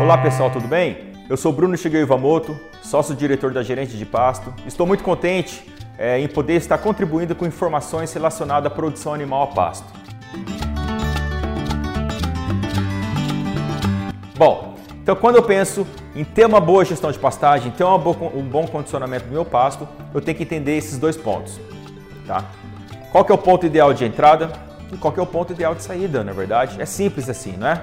[0.00, 1.12] Olá pessoal, tudo bem?
[1.28, 4.54] Eu sou Bruno Shigeo Iwamoto, sócio-diretor da Gerente de Pasto.
[4.66, 9.46] Estou muito contente é, em poder estar contribuindo com informações relacionadas à produção animal a
[9.48, 9.86] pasto.
[14.36, 18.42] Bom, então quando eu penso em ter uma boa gestão de pastagem, ter boa, um
[18.42, 21.60] bom condicionamento do meu pasto, eu tenho que entender esses dois pontos.
[22.26, 22.44] Tá?
[23.12, 26.24] Qual que é o ponto ideal de entrada qual é o ponto ideal de saída,
[26.24, 26.80] na verdade?
[26.80, 27.80] É simples assim, não é?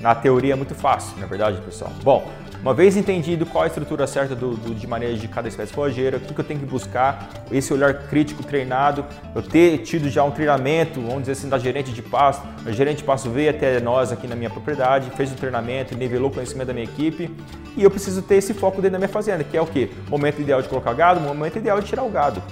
[0.00, 1.90] Na teoria é muito fácil, na verdade, pessoal.
[2.02, 2.30] Bom,
[2.60, 6.16] uma vez entendido qual a estrutura certa do, do, de manejo de cada espécie forageira,
[6.16, 9.04] o que, que, eu tenho que buscar, esse olhar crítico treinado,
[9.34, 12.98] eu ter tido já um treinamento, vamos dizer assim, da gerente de pasto, a gerente
[12.98, 16.68] de pasto veio até nós aqui na minha propriedade, fez um treinamento, nivelou o conhecimento
[16.68, 17.34] da minha equipe
[17.76, 19.90] e eu preciso ter esse foco dentro da minha fazenda, que é o quê?
[20.08, 22.42] Momento ideal de colocar gado, momento ideal de tirar o gado.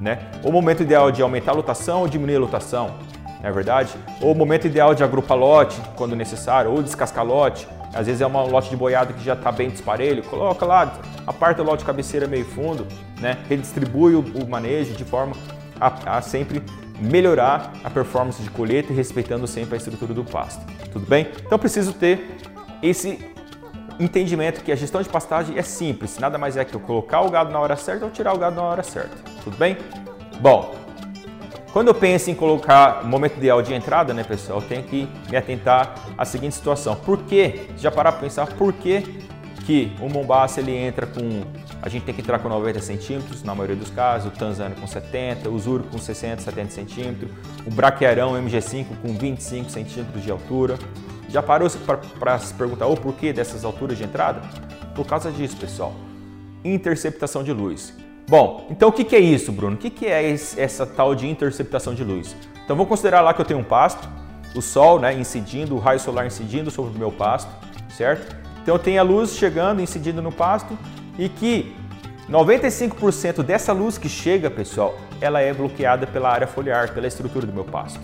[0.00, 0.30] Né?
[0.44, 2.96] O momento ideal de aumentar a lotação ou diminuir a lotação
[3.40, 3.94] não é verdade?
[4.20, 7.66] Ou o momento ideal de agrupar lote, quando necessário, ou descascar lote.
[7.94, 10.92] Às vezes é um lote de boiada que já está bem disparelho, coloca lá,
[11.26, 12.86] aparta o lote de cabeceira meio fundo,
[13.18, 13.38] né?
[13.48, 15.34] redistribui o, o manejo de forma
[15.80, 16.62] a, a, sempre
[17.00, 20.64] melhorar a performance de colheita e respeitando sempre a estrutura do pasto.
[20.92, 21.28] Tudo bem?
[21.46, 22.36] Então preciso ter
[22.82, 23.18] esse
[23.98, 27.30] entendimento que a gestão de pastagem é simples, nada mais é que eu colocar o
[27.30, 29.16] gado na hora certa ou tirar o gado na hora certa.
[29.42, 29.76] Tudo bem?
[30.40, 30.74] Bom,
[31.78, 35.08] quando eu penso em colocar o momento ideal de entrada, né, pessoal, eu tenho que
[35.30, 36.96] me atentar à seguinte situação.
[36.96, 37.68] Por que?
[37.76, 39.00] Já parar para pensar por que,
[39.64, 41.44] que o Mombasa ele entra com.
[41.80, 44.88] A gente tem que entrar com 90 centímetros, na maioria dos casos, o Tanzânia com
[44.88, 47.30] 70, o Zuro com 60, 70 centímetros,
[47.64, 50.76] o Braquearão MG5 com 25 centímetros de altura.
[51.28, 51.70] Já parou
[52.18, 54.40] para se perguntar o porquê dessas alturas de entrada?
[54.96, 55.94] Por causa disso, pessoal.
[56.64, 57.94] Interceptação de luz.
[58.28, 59.76] Bom, então o que, é isso, Bruno?
[59.76, 62.36] O que, é essa tal de interceptação de luz?
[62.62, 64.06] Então vou considerar lá que eu tenho um pasto,
[64.54, 67.50] o sol né, incidindo, o raio solar incidindo sobre o meu pasto,
[67.88, 68.36] certo?
[68.62, 70.76] Então eu tenho a luz chegando, incidindo no pasto
[71.18, 71.74] e que
[72.28, 77.52] 95% dessa luz que chega, pessoal, ela é bloqueada pela área foliar, pela estrutura do
[77.54, 77.98] meu pasto,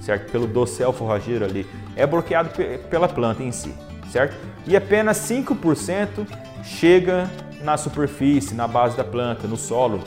[0.00, 0.32] certo?
[0.32, 1.64] Pelo dossel forrageiro ali.
[1.94, 2.50] É bloqueado
[2.90, 3.72] pela planta em si,
[4.10, 4.36] certo?
[4.66, 6.26] E apenas 5%
[6.64, 7.30] chega
[7.62, 10.00] na superfície, na base da planta, no solo,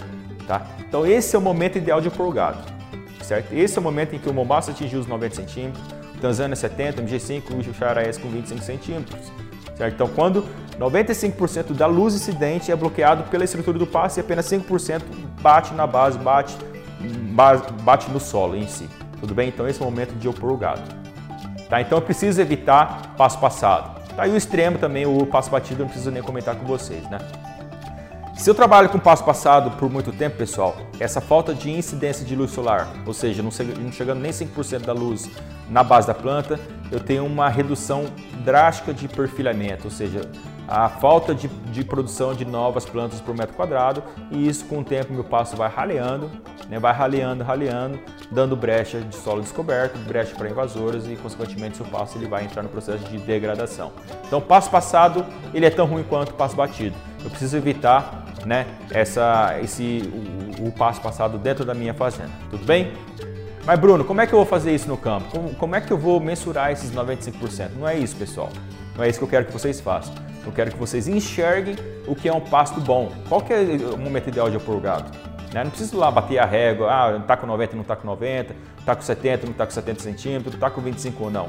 [0.48, 0.66] tá?
[0.80, 2.60] Então esse é o momento ideal de pôr o gado,
[3.22, 3.54] certo?
[3.54, 5.84] Esse é o momento em que o Mombasa atingiu os 90 centímetros,
[6.22, 9.32] Tanzânia 70, MG5, o Xaraes com 25 centímetros,
[9.76, 9.94] certo?
[9.94, 10.46] Então quando
[10.80, 15.02] 95% da luz incidente é bloqueado pela estrutura do passo e apenas 5%
[15.42, 16.56] bate na base, bate,
[17.84, 19.50] bate no solo em si, tudo bem?
[19.50, 20.82] Então esse é o momento de eu pôr o gado.
[21.70, 21.82] Tá?
[21.82, 24.03] Então eu preciso evitar passo passado.
[24.16, 27.18] Tá aí o extremo também, o passo batido, não preciso nem comentar com vocês, né?
[28.36, 32.36] Se eu trabalho com passo passado por muito tempo, pessoal, essa falta de incidência de
[32.36, 33.52] luz solar, ou seja, não
[33.92, 35.30] chegando nem 5% da luz
[35.70, 36.60] na base da planta,
[36.92, 38.06] eu tenho uma redução
[38.44, 40.22] drástica de perfilhamento, ou seja,
[40.74, 44.02] a falta de, de, produção de novas plantas por metro quadrado
[44.32, 46.32] e isso com o tempo meu passo vai raleando,
[46.68, 48.00] né, vai raleando, raleando,
[48.32, 52.64] dando brecha de solo descoberto, brecha para invasoras e consequentemente seu passo ele vai entrar
[52.64, 53.92] no processo de degradação.
[54.26, 55.24] Então passo passado
[55.54, 56.96] ele é tão ruim quanto passo batido.
[57.24, 60.12] Eu preciso evitar né, essa, esse,
[60.60, 62.94] o, o passo passado dentro da minha fazenda, tudo bem?
[63.64, 65.30] Mas Bruno, como é que eu vou fazer isso no campo?
[65.30, 67.74] Como, como é que eu vou mensurar esses 95%?
[67.78, 68.50] Não é isso, pessoal.
[68.98, 70.33] Não é isso que eu quero que vocês façam.
[70.46, 71.76] Eu quero que vocês enxerguem
[72.08, 73.12] o que é um pasto bom.
[73.30, 73.60] Qual que é
[73.94, 75.10] o momento ideal de pôr o gado?
[75.54, 75.64] Né?
[75.64, 78.96] Não precisa lá bater a régua, ah, tá com 90, não está com 90, está
[78.96, 81.48] com 70, não está com 70 centímetros, está com 25 ou não.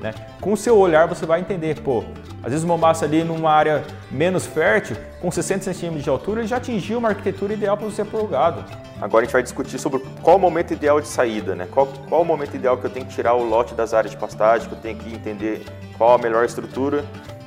[0.00, 0.12] Né?
[0.40, 2.04] Com o seu olhar você vai entender, pô,
[2.42, 6.48] às vezes uma massa ali numa área menos fértil, com 60 centímetros de altura, ele
[6.48, 8.62] já atingiu uma arquitetura ideal para você pôr o gado.
[9.00, 11.66] Agora a gente vai discutir sobre qual o momento ideal de saída, né?
[11.70, 14.16] Qual, qual o momento ideal que eu tenho que tirar o lote das áreas de
[14.18, 15.64] pastagem, que eu tenho que entender
[15.96, 17.04] qual a melhor estrutura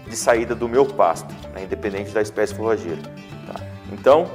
[0.10, 1.64] de saída do meu pasto, né?
[1.64, 3.02] independente da espécie forrageira.
[3.46, 3.62] Tá?
[3.92, 4.30] Então,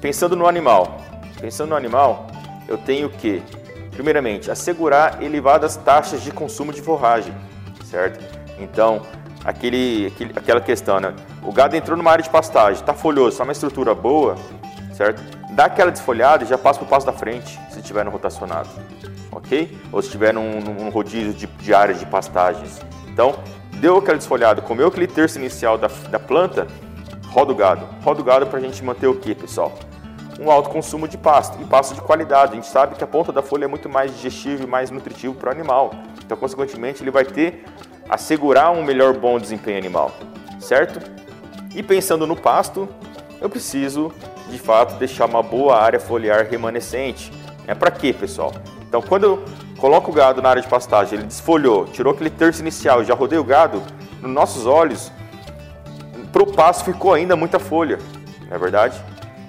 [0.00, 1.00] pensando no animal,
[1.40, 2.26] pensando no animal,
[2.68, 3.42] eu tenho que,
[3.90, 7.34] primeiramente, assegurar elevadas taxas de consumo de forragem
[7.90, 8.24] certo?
[8.58, 9.02] Então,
[9.44, 11.14] aquele, aquele, aquela questão, né?
[11.42, 14.36] O gado entrou numa área de pastagem, está folhoso, está uma estrutura boa,
[14.94, 15.22] certo?
[15.52, 18.68] Dá aquela desfolhada e já passa para o passo da frente, se estiver no rotacionado,
[19.32, 19.76] ok?
[19.90, 22.80] Ou se estiver num, num rodízio de, de áreas de pastagens.
[23.08, 23.34] Então,
[23.80, 26.66] deu aquela desfolhada, comeu aquele terço inicial da, da planta,
[27.28, 27.86] roda o gado.
[28.04, 29.72] Roda o gado para a gente manter o que, pessoal?
[30.38, 32.52] Um alto consumo de pasto, e pasto de qualidade.
[32.52, 35.34] A gente sabe que a ponta da folha é muito mais digestivo e mais nutritivo
[35.34, 35.92] para o animal.
[36.24, 37.64] Então, consequentemente, ele vai ter
[38.08, 40.12] assegurar um melhor bom desempenho animal,
[40.58, 41.00] certo?
[41.74, 42.88] E pensando no pasto,
[43.40, 44.12] eu preciso,
[44.50, 47.32] de fato, deixar uma boa área foliar remanescente.
[47.66, 48.52] É para quê, pessoal?
[48.88, 49.44] Então, quando
[49.80, 53.14] eu coloco o gado na área de pastagem, ele desfolhou, tirou aquele terço inicial, já
[53.14, 53.82] rodei o gado,
[54.20, 55.10] nos nossos olhos,
[56.30, 57.98] para o pasto ficou ainda muita folha,
[58.46, 59.02] não é verdade?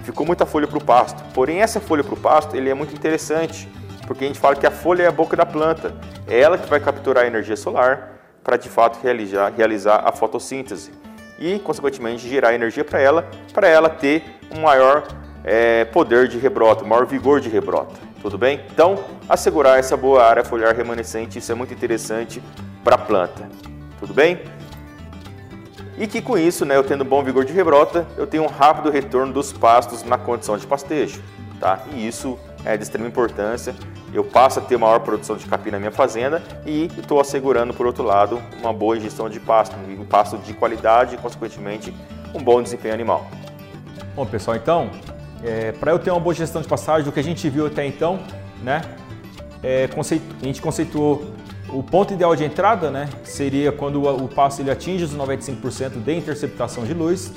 [0.04, 1.22] Ficou muita folha para o pasto.
[1.34, 3.70] Porém, essa folha para o pasto ele é muito interessante,
[4.08, 5.94] porque a gente fala que a folha é a boca da planta.
[6.26, 10.92] É ela que vai capturar a energia solar para de fato realizar, realizar a fotossíntese
[11.38, 14.24] e, consequentemente, gerar energia para ela, para ela ter
[14.56, 15.04] um maior
[15.44, 18.11] é, poder de rebrota, um maior vigor de rebrota.
[18.22, 18.62] Tudo bem?
[18.72, 22.42] Então, assegurar essa boa área foliar remanescente, isso é muito interessante
[22.84, 23.50] para a planta.
[24.00, 24.40] Tudo bem?
[25.98, 28.90] E que com isso, né, eu tendo bom vigor de rebrota, eu tenho um rápido
[28.90, 31.22] retorno dos pastos na condição de pastejo.
[31.60, 31.80] Tá?
[31.94, 33.76] E isso é de extrema importância.
[34.14, 37.86] Eu passo a ter maior produção de capim na minha fazenda e estou assegurando, por
[37.86, 41.94] outro lado, uma boa ingestão de pasto, um pasto de qualidade e, consequentemente,
[42.34, 43.28] um bom desempenho animal.
[44.16, 44.90] Bom, pessoal, então,
[45.44, 47.86] é, para eu ter uma boa gestão de pastagem, o que a gente viu até
[47.86, 48.20] então,
[48.64, 48.82] né,
[49.64, 51.34] é, a gente conceituou
[51.70, 56.04] o ponto ideal de entrada, né, seria quando o, o pasto ele atinge os 95%
[56.04, 57.34] de interceptação de luz,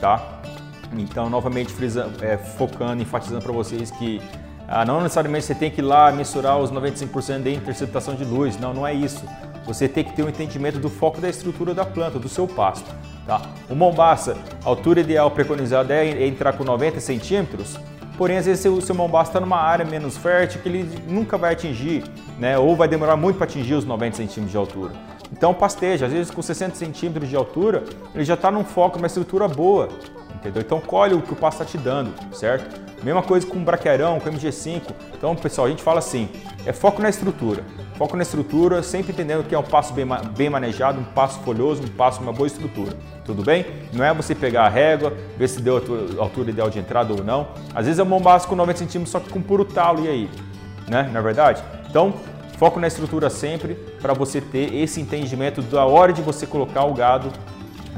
[0.00, 0.40] tá?
[0.98, 4.20] Então, novamente, frisa, é, focando, enfatizando para vocês que
[4.68, 8.58] ah, não necessariamente você tem que ir lá mensurar os 95% de interceptação de luz,
[8.58, 9.22] não, não é isso.
[9.66, 12.90] Você tem que ter um entendimento do foco da estrutura da planta, do seu pasto.
[13.26, 13.40] Tá?
[13.70, 17.78] O mombaça, a altura ideal preconizada é entrar com 90 centímetros,
[18.18, 21.52] porém às vezes o seu mombaça está numa área menos fértil que ele nunca vai
[21.52, 22.04] atingir,
[22.38, 22.58] né?
[22.58, 24.92] ou vai demorar muito para atingir os 90 centímetros de altura.
[25.30, 27.84] Então pasteja, às vezes com 60 centímetros de altura,
[28.14, 29.88] ele já está num foco, numa estrutura boa,
[30.34, 30.60] entendeu?
[30.60, 32.82] Então colhe o que o pasto está te dando, certo?
[33.02, 34.82] Mesma coisa com o braqueirão, com o MG5.
[35.12, 36.28] Então, pessoal, a gente fala assim,
[36.64, 37.64] é foco na estrutura.
[37.96, 41.82] Foco na estrutura, sempre entendendo que é um passo bem, bem manejado, um passo folhoso,
[41.82, 42.96] um passo uma boa estrutura.
[43.24, 43.64] Tudo bem?
[43.92, 47.22] Não é você pegar a régua, ver se deu a altura ideal de entrada ou
[47.22, 47.48] não.
[47.74, 50.30] Às vezes é um bombaço com 90 centímetros, só que com puro talo, e aí?
[50.88, 51.08] Né?
[51.12, 51.62] Não é verdade?
[51.88, 52.14] Então,
[52.58, 56.94] foco na estrutura sempre para você ter esse entendimento da hora de você colocar o
[56.94, 57.32] gado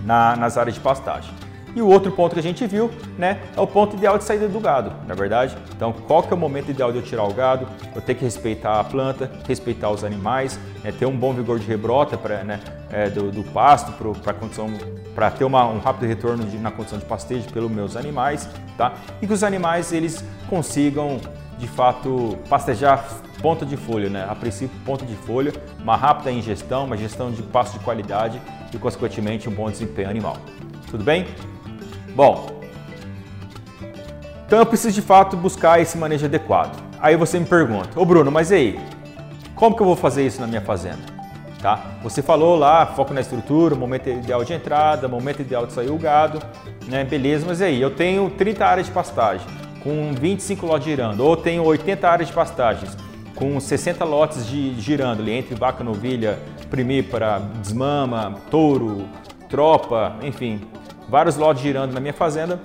[0.04, 1.32] na, nas áreas de pastagem.
[1.74, 4.46] E o outro ponto que a gente viu, né, é o ponto ideal de saída
[4.46, 5.56] do gado, na é verdade.
[5.74, 7.66] Então, qual que é o momento ideal de eu tirar o gado?
[7.94, 11.66] Eu tenho que respeitar a planta, respeitar os animais, né, ter um bom vigor de
[11.66, 12.60] rebrota pra, né,
[12.90, 13.92] é, do, do, pasto
[14.22, 14.68] para condição
[15.14, 18.94] para ter uma, um rápido retorno de, na condição de pastejo pelos meus animais, tá?
[19.22, 21.20] E que os animais eles consigam
[21.58, 23.04] de fato pastejar
[23.40, 24.26] ponta de folha, né?
[24.28, 28.40] A princípio ponta de folha, uma rápida ingestão, uma gestão de pasto de qualidade
[28.72, 30.36] e consequentemente um bom desempenho animal.
[30.90, 31.26] Tudo bem?
[32.14, 32.60] Bom,
[34.46, 36.80] então eu preciso de fato buscar esse manejo adequado.
[37.00, 38.80] Aí você me pergunta, ô Bruno, mas e aí?
[39.54, 41.14] Como que eu vou fazer isso na minha fazenda?
[41.60, 41.96] Tá?
[42.02, 45.96] Você falou lá, foco na estrutura, momento ideal de entrada, momento ideal de sair o
[45.96, 46.38] gado,
[46.86, 47.04] né?
[47.04, 47.80] Beleza, mas e aí?
[47.80, 49.46] Eu tenho 30 áreas de pastagem
[49.82, 52.96] com 25 lotes girando, ou tenho 80 áreas de pastagens
[53.34, 56.38] com 60 lotes de, girando ali entre vaca, novilha,
[56.70, 59.06] primípara, desmama, touro,
[59.48, 60.60] tropa, enfim,
[61.14, 62.60] vários lotes girando na minha fazenda.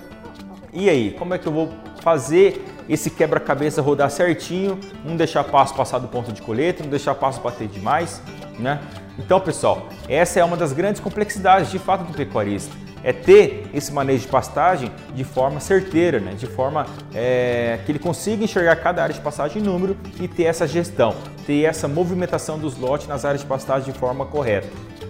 [0.72, 5.72] E aí, como é que eu vou fazer esse quebra-cabeça rodar certinho, não deixar passo
[5.72, 8.20] passar do ponto de colheita, não deixar passo bater demais,
[8.58, 8.80] né?
[9.16, 12.74] Então, pessoal, essa é uma das grandes complexidades de fato do pecuarista.
[13.04, 16.32] É ter esse manejo de pastagem de forma certeira, né?
[16.34, 20.44] de forma é, que ele consiga enxergar cada área de pastagem em número e ter
[20.44, 21.14] essa gestão,
[21.46, 24.68] ter essa movimentação dos lotes nas áreas de pastagem de forma correta.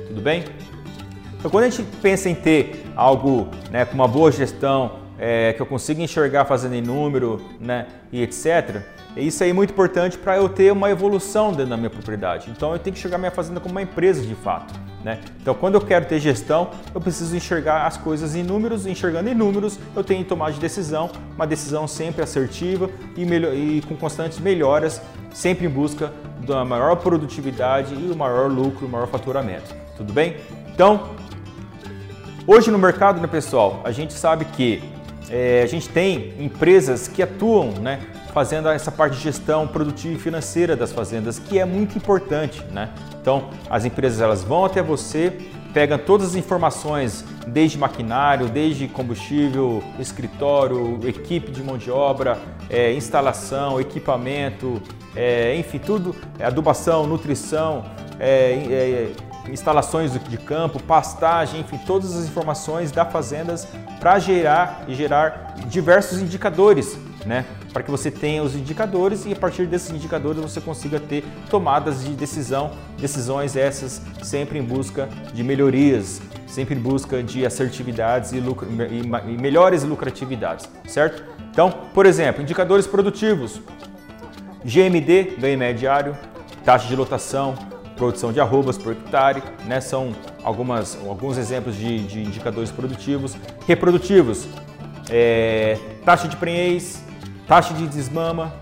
[0.09, 0.45] Tudo bem?
[1.41, 5.63] Então, quando a gente pensa em ter algo né, com uma boa gestão, é, que
[5.63, 8.83] eu consiga enxergar fazendo em número né, e etc.,
[9.17, 12.49] isso aí é muito importante para eu ter uma evolução dentro da minha propriedade.
[12.49, 14.73] Então, eu tenho que enxergar minha fazenda como uma empresa de fato.
[15.03, 15.19] Né?
[15.43, 18.87] Então, quando eu quero ter gestão, eu preciso enxergar as coisas em números.
[18.87, 23.83] Enxergando em números, eu tenho que tomar de decisão, uma decisão sempre assertiva e, e
[23.89, 25.03] com constantes melhoras,
[25.33, 26.13] sempre em busca
[26.47, 29.75] da maior produtividade e o maior lucro, o maior faturamento.
[29.97, 30.37] Tudo bem?
[30.73, 31.11] Então,
[32.53, 34.83] Hoje no mercado, né, pessoal, a gente sabe que
[35.31, 38.01] é, a gente tem empresas que atuam, né,
[38.35, 42.89] fazendo essa parte de gestão produtiva e financeira das fazendas, que é muito importante, né?
[43.21, 45.33] Então, as empresas elas vão até você,
[45.73, 52.37] pegam todas as informações, desde maquinário, desde combustível, escritório, equipe de mão de obra,
[52.69, 54.83] é, instalação, equipamento,
[55.15, 57.85] é, enfim, tudo, adubação, nutrição,
[59.51, 63.67] instalações de campo, pastagem, enfim, todas as informações da fazendas
[63.99, 67.45] para gerar e gerar diversos indicadores, né?
[67.73, 72.05] Para que você tenha os indicadores e a partir desses indicadores você consiga ter tomadas
[72.05, 78.41] de decisão, decisões essas sempre em busca de melhorias, sempre em busca de assertividades e,
[78.41, 81.23] lucro, e, e melhores lucratividades, certo?
[81.51, 83.61] Então, por exemplo, indicadores produtivos,
[84.65, 86.17] GMD, ganho médio diário,
[86.65, 87.55] taxa de lotação,
[88.01, 89.79] produção de arrobas por hectare, né?
[89.79, 93.37] são algumas, alguns exemplos de, de indicadores produtivos.
[93.67, 94.49] Reprodutivos,
[95.11, 97.05] é, taxa de prenhez,
[97.47, 98.55] taxa de desmama,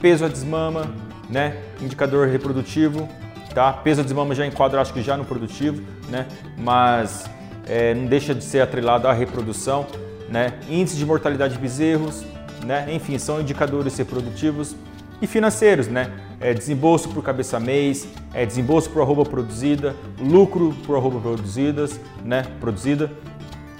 [0.00, 0.94] peso a desmama,
[1.28, 1.56] né?
[1.82, 3.08] indicador reprodutivo,
[3.52, 3.72] tá?
[3.72, 6.28] peso a desmama já enquadra acho que já no produtivo, né?
[6.56, 7.28] mas
[7.66, 9.88] é, não deixa de ser atrelado à reprodução,
[10.28, 10.52] né?
[10.70, 12.24] índice de mortalidade de bezerros,
[12.64, 12.86] né?
[12.94, 14.76] enfim, são indicadores reprodutivos
[15.20, 16.12] e financeiros, né?
[16.44, 22.44] É desembolso por cabeça mês, é desembolso por arroba produzida, lucro por arroba produzidas, né?
[22.60, 23.10] Produzida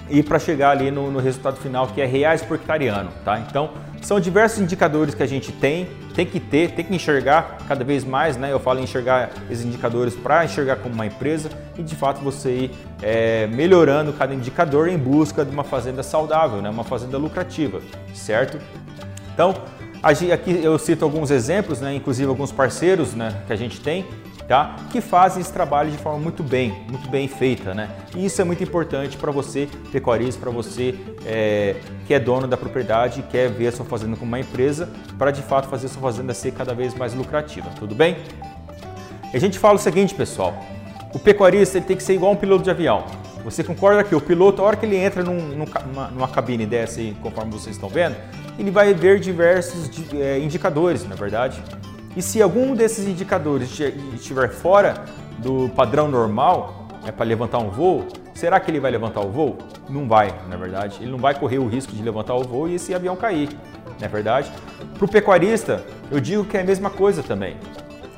[0.09, 3.39] e para chegar ali no, no, resultado final que é reais por hectareano, tá?
[3.39, 3.69] Então
[4.01, 8.03] são diversos indicadores que a gente tem, tem que ter, tem que enxergar cada vez
[8.03, 8.51] mais, né?
[8.51, 12.71] Eu falo enxergar esses indicadores para enxergar como uma empresa e de fato você ir
[12.99, 16.71] é, melhorando cada indicador em busca de uma fazenda saudável, né?
[16.71, 17.79] Uma fazenda lucrativa,
[18.11, 18.57] certo?
[19.35, 19.53] Então
[20.05, 24.05] Aqui eu cito alguns exemplos, né, inclusive alguns parceiros né, que a gente tem,
[24.47, 27.73] tá, que fazem esse trabalho de forma muito bem, muito bem feita.
[27.73, 27.89] Né?
[28.15, 30.93] E isso é muito importante para você, pecuarista, para você
[31.25, 34.87] é, que é dono da propriedade e quer ver a sua fazenda como uma empresa,
[35.17, 37.71] para de fato fazer a sua fazenda ser cada vez mais lucrativa.
[37.79, 38.17] Tudo bem?
[39.33, 40.55] A gente fala o seguinte, pessoal,
[41.15, 43.24] o pecuarista ele tem que ser igual um piloto de avião.
[43.45, 46.99] Você concorda que o piloto, a hora que ele entra num, numa, numa cabine dessa,
[46.99, 48.15] aí, conforme vocês estão vendo,
[48.57, 51.61] ele vai ver diversos é, indicadores, na verdade.
[52.17, 53.69] E se algum desses indicadores
[54.15, 55.05] estiver fora
[55.37, 59.59] do padrão normal, é para levantar um voo, será que ele vai levantar o voo?
[59.87, 60.97] Não vai, na verdade.
[60.99, 63.49] Ele não vai correr o risco de levantar o voo e esse avião cair,
[63.99, 64.51] não é verdade?
[64.95, 67.55] Para o pecuarista, eu digo que é a mesma coisa também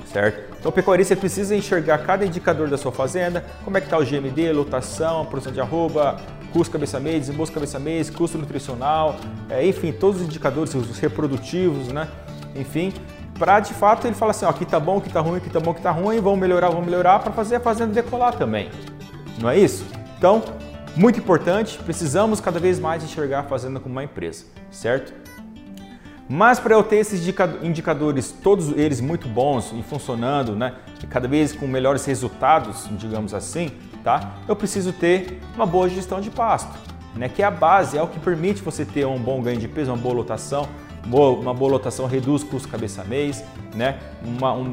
[0.08, 0.57] certo?
[0.68, 4.04] Então o pecuarista precisa enxergar cada indicador da sua fazenda, como é que está o
[4.06, 6.18] GMD, lotação, produção de arroba,
[6.52, 9.16] custo cabeça mês, desembolso cabeça mês, custo nutricional,
[9.50, 12.10] é, enfim, todos os indicadores, os reprodutivos, né?
[12.54, 12.92] Enfim,
[13.40, 15.62] para de fato ele falar assim, ó, aqui tá bom, aqui tá ruim, aqui tá
[15.62, 18.70] bom, aqui tá ruim, vamos melhorar, vamos melhorar para fazer a fazenda decolar também.
[19.40, 19.86] Não é isso?
[20.18, 20.44] Então,
[20.98, 25.14] muito importante, precisamos cada vez mais enxergar a fazenda como uma empresa, certo?
[26.30, 27.26] Mas para eu ter esses
[27.64, 33.34] indicadores, todos eles muito bons e funcionando, né, e cada vez com melhores resultados, digamos
[33.34, 33.72] assim,
[34.04, 34.36] tá?
[34.48, 36.78] Eu preciso ter uma boa gestão de pasto,
[37.16, 39.70] né, que é a base, é o que permite você ter um bom ganho de
[39.70, 40.68] peso, uma boa lotação,
[41.16, 43.98] uma boa lotação reduz custo cabeça mês, né?
[44.24, 44.64] Uma, um,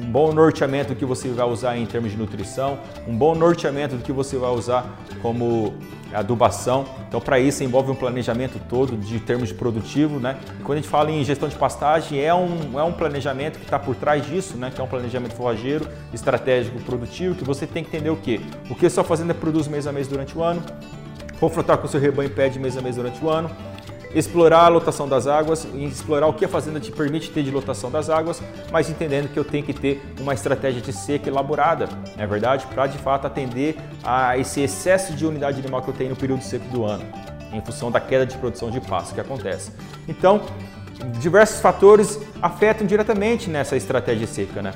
[0.00, 4.02] um, bom norteamento que você vai usar em termos de nutrição, um bom norteamento do
[4.02, 4.86] que você vai usar
[5.20, 5.74] como
[6.12, 6.86] adubação.
[7.08, 10.38] Então, para isso, envolve um planejamento todo de termos de produtivo, né?
[10.60, 13.64] E quando a gente fala em gestão de pastagem, é um, é um planejamento que
[13.64, 14.70] está por trás disso, né?
[14.74, 18.40] Que é um planejamento forrageiro, estratégico, produtivo, que você tem que entender o quê?
[18.70, 20.62] O que a sua fazenda produz mês a mês durante o ano,
[21.40, 23.50] confrontar com o seu rebanho pede mês a mês durante o ano,
[24.14, 27.90] explorar a lotação das águas, explorar o que a fazenda te permite ter de lotação
[27.90, 32.26] das águas, mas entendendo que eu tenho que ter uma estratégia de seca elaborada, é
[32.26, 32.66] verdade?
[32.66, 36.42] Para de fato atender a esse excesso de unidade animal que eu tenho no período
[36.42, 37.04] seco do ano,
[37.52, 39.72] em função da queda de produção de pasto que acontece.
[40.08, 40.42] Então,
[41.18, 44.72] diversos fatores afetam diretamente nessa estratégia seca, né?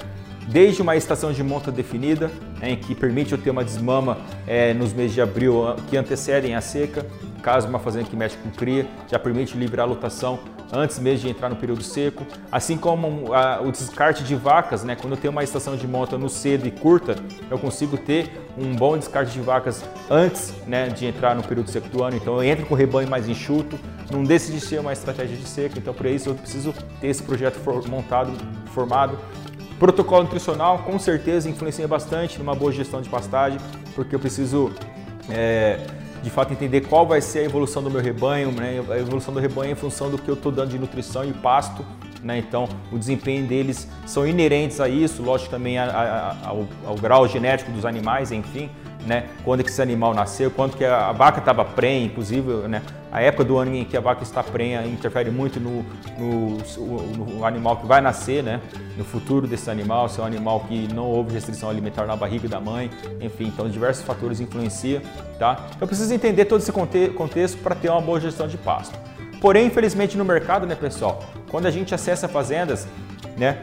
[0.46, 2.30] Desde uma estação de monta definida,
[2.62, 6.60] em que permite eu ter uma desmama é, nos meses de abril que antecedem a
[6.60, 7.04] seca,
[7.42, 10.38] caso uma fazenda que mexe com cria, já permite liberar a lotação
[10.72, 14.96] antes mesmo de entrar no período seco, assim como a, o descarte de vacas, né?
[14.96, 17.16] Quando eu tenho uma estação de monta no cedo e curta,
[17.50, 21.88] eu consigo ter um bom descarte de vacas antes, né, de entrar no período seco
[21.88, 22.16] do ano.
[22.16, 23.78] Então eu entro com o rebanho mais enxuto,
[24.10, 25.78] não deixe de ser uma estratégia de seca.
[25.78, 28.32] Então para isso eu preciso ter esse projeto for, montado,
[28.72, 29.18] formado.
[29.78, 33.58] Protocolo nutricional com certeza influencia bastante numa boa gestão de pastagem,
[33.94, 34.72] porque eu preciso
[35.28, 35.78] é,
[36.22, 38.82] de fato entender qual vai ser a evolução do meu rebanho, né?
[38.90, 41.84] a evolução do rebanho em função do que eu estou dando de nutrição e pasto.
[42.22, 42.38] Né?
[42.38, 47.28] Então, o desempenho deles são inerentes a isso, lógico também a, a, ao, ao grau
[47.28, 48.70] genético dos animais, enfim
[49.06, 49.28] né?
[49.44, 52.82] Quando que esse animal nasceu, quando que a, vaca estava prenha, inclusive, né?
[53.10, 55.84] A época do ano em que a vaca está prenha interfere muito no,
[56.18, 56.58] no,
[57.16, 58.60] no, animal que vai nascer, né?
[58.96, 62.48] No futuro desse animal, se é um animal que não houve restrição alimentar na barriga
[62.48, 65.00] da mãe, enfim, então diversos fatores influenciam,
[65.38, 65.66] tá?
[65.80, 68.98] Eu preciso entender todo esse contexto para ter uma boa gestão de pasto.
[69.40, 72.88] Porém, infelizmente no mercado, né, pessoal, quando a gente acessa fazendas,
[73.36, 73.62] né,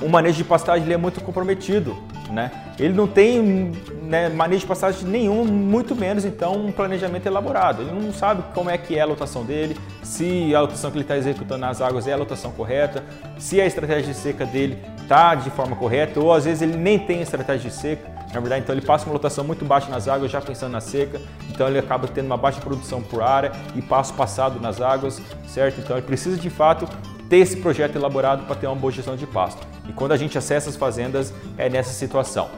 [0.00, 1.96] o manejo de pastagem é muito comprometido,
[2.30, 2.50] né?
[2.78, 7.82] Ele não tem né, manejo de pastagem nenhum, muito menos então um planejamento elaborado.
[7.82, 11.04] Ele não sabe como é que é a lotação dele, se a lotação que ele
[11.04, 13.02] está executando nas águas é a lotação correta,
[13.38, 16.98] se a estratégia de seca dele está de forma correta, ou às vezes ele nem
[16.98, 18.18] tem estratégia de seca.
[18.32, 21.18] Na verdade, então ele passa uma lotação muito baixa nas águas, já pensando na seca,
[21.48, 25.80] então ele acaba tendo uma baixa produção por área e passo passado nas águas, certo?
[25.80, 26.86] Então ele precisa de fato
[27.28, 29.66] ter esse projeto elaborado para ter uma boa gestão de pasto.
[29.88, 32.48] E quando a gente acessa as fazendas, é nessa situação.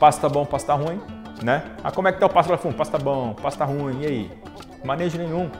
[0.00, 1.00] Pasto tá bom, pasto tá ruim,
[1.42, 1.62] né?
[1.82, 2.74] Ah, como é que tá o pasto lá fundo?
[2.74, 4.30] Pasto tá bom, pasto tá ruim, e aí?
[4.84, 5.50] Manejo nenhum.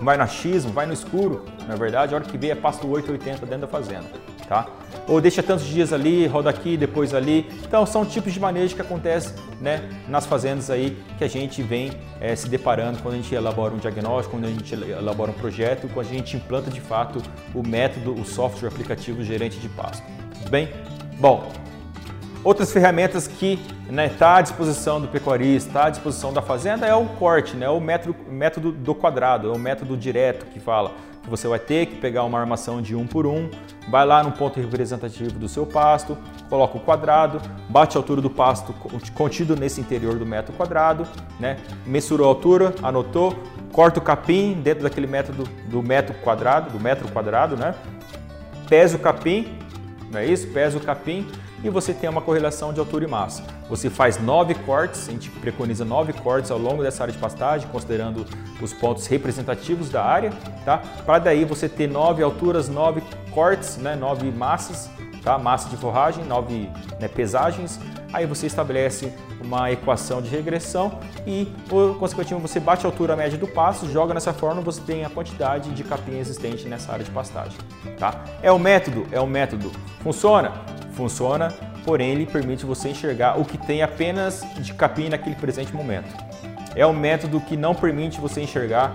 [0.00, 1.44] Vai no achismo, vai no escuro.
[1.66, 4.06] Na verdade, a hora que vê é pasto 880 dentro da fazenda,
[4.48, 4.66] tá?
[5.06, 7.46] Ou deixa tantos dias ali, roda aqui, depois ali.
[7.64, 11.92] Então, são tipos de manejo que acontecem né, nas fazendas aí que a gente vem
[12.20, 15.88] é, se deparando quando a gente elabora um diagnóstico, quando a gente elabora um projeto,
[15.92, 17.22] quando a gente implanta de fato
[17.54, 20.02] o método, o software aplicativo gerente de pasto.
[20.38, 20.68] Tudo bem?
[21.18, 21.50] Bom,
[22.44, 26.86] Outras ferramentas que está né, tá à disposição do pecuarista, está à disposição da fazenda
[26.86, 30.92] é o corte, né, o método, método do quadrado, é o método direto que fala
[31.22, 33.50] que você vai ter que pegar uma armação de um por um,
[33.90, 36.16] vai lá no ponto representativo do seu pasto,
[36.48, 38.72] coloca o quadrado, bate a altura do pasto
[39.14, 41.06] contido nesse interior do metro quadrado,
[41.40, 43.36] né, mensurou a altura, anotou,
[43.72, 47.74] corta o capim dentro daquele método do metro quadrado, do metro quadrado, né,
[48.68, 49.58] pesa o capim,
[50.10, 50.46] não é isso?
[50.48, 51.26] Pesa o capim,
[51.62, 53.42] e você tem uma correlação de altura e massa.
[53.68, 57.68] Você faz nove cortes, a gente preconiza nove cortes ao longo dessa área de pastagem,
[57.68, 58.24] considerando
[58.60, 60.32] os pontos representativos da área,
[60.64, 60.78] tá?
[61.04, 63.94] Para daí você ter nove alturas, nove cortes, né?
[63.94, 64.90] nove massas,
[65.22, 65.38] tá?
[65.38, 67.78] Massa de forragem, nove né, pesagens.
[68.12, 69.12] Aí você estabelece
[69.42, 71.52] uma equação de regressão e,
[71.98, 75.70] consequentemente, você bate a altura média do pasto, joga nessa forma, você tem a quantidade
[75.70, 77.58] de capim existente nessa área de pastagem.
[77.98, 78.24] Tá?
[78.42, 79.06] É o método?
[79.12, 79.70] É o método.
[80.00, 80.52] Funciona?
[80.98, 86.12] Funciona, porém ele permite você enxergar o que tem apenas de capim naquele presente momento.
[86.74, 88.94] É um método que não permite você enxergar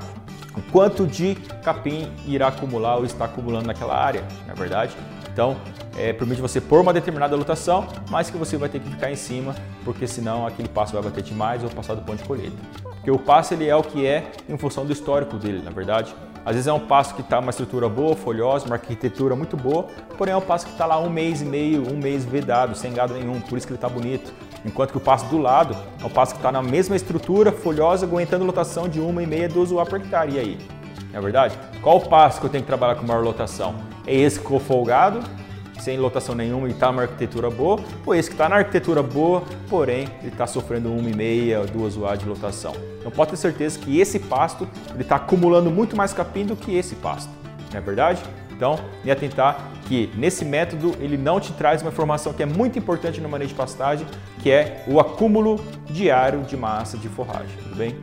[0.53, 4.97] o quanto de capim irá acumular ou está acumulando naquela área, na é verdade.
[5.31, 5.55] Então,
[5.97, 9.15] é, permite você pôr uma determinada lotação, mas que você vai ter que ficar em
[9.15, 9.55] cima,
[9.85, 12.57] porque senão aquele passo vai bater demais ou passar do ponto de colheita.
[12.83, 16.13] Porque o passo ele é o que é em função do histórico dele, na verdade.
[16.45, 19.87] Às vezes é um passo que está uma estrutura boa, folhosa, uma arquitetura muito boa,
[20.17, 22.93] porém é um passo que está lá um mês e meio, um mês vedado, sem
[22.93, 24.33] gado nenhum, por isso que ele está bonito.
[24.65, 28.05] Enquanto que o passo do lado é um passo que está na mesma estrutura, folhosa,
[28.05, 30.33] aguentando lotação de uma e meia, duas UA por hectare.
[30.33, 30.57] E aí?
[31.11, 31.57] Não é verdade?
[31.81, 33.75] Qual o passo que eu tenho que trabalhar com maior lotação?
[34.05, 35.21] É esse que ficou folgado,
[35.83, 39.43] sem lotação nenhuma e está numa arquitetura boa, ou esse que está na arquitetura boa,
[39.69, 42.73] porém ele está sofrendo uma e meia, duas UA de lotação.
[42.99, 46.75] Então pode ter certeza que esse pasto ele está acumulando muito mais capim do que
[46.75, 47.29] esse pasto,
[47.71, 48.21] não é verdade?
[48.55, 52.79] Então, e atentar que nesse método ele não te traz uma informação que é muito
[52.79, 54.07] importante no manejo de pastagem,
[54.41, 57.97] que é o acúmulo diário de massa de forragem, tudo bem?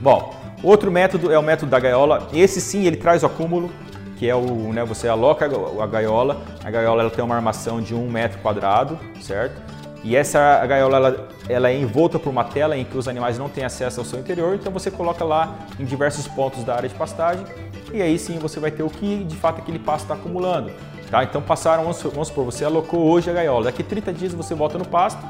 [0.00, 2.28] Bom, outro método é o método da gaiola.
[2.32, 3.70] Esse sim, ele traz o acúmulo,
[4.16, 7.94] que é o, né, você aloca a gaiola, a gaiola ela tem uma armação de
[7.94, 9.60] um metro quadrado, certo?
[10.02, 13.48] E essa gaiola ela, ela, é envolta por uma tela em que os animais não
[13.48, 16.94] têm acesso ao seu interior, então você coloca lá em diversos pontos da área de
[16.94, 17.44] pastagem
[17.92, 20.70] e aí sim você vai ter o que de fato aquele pasto está acumulando.
[21.10, 21.22] Tá?
[21.22, 24.84] Então passaram, vamos supor, você alocou hoje a gaiola, daqui 30 dias você volta no
[24.84, 25.20] pasto,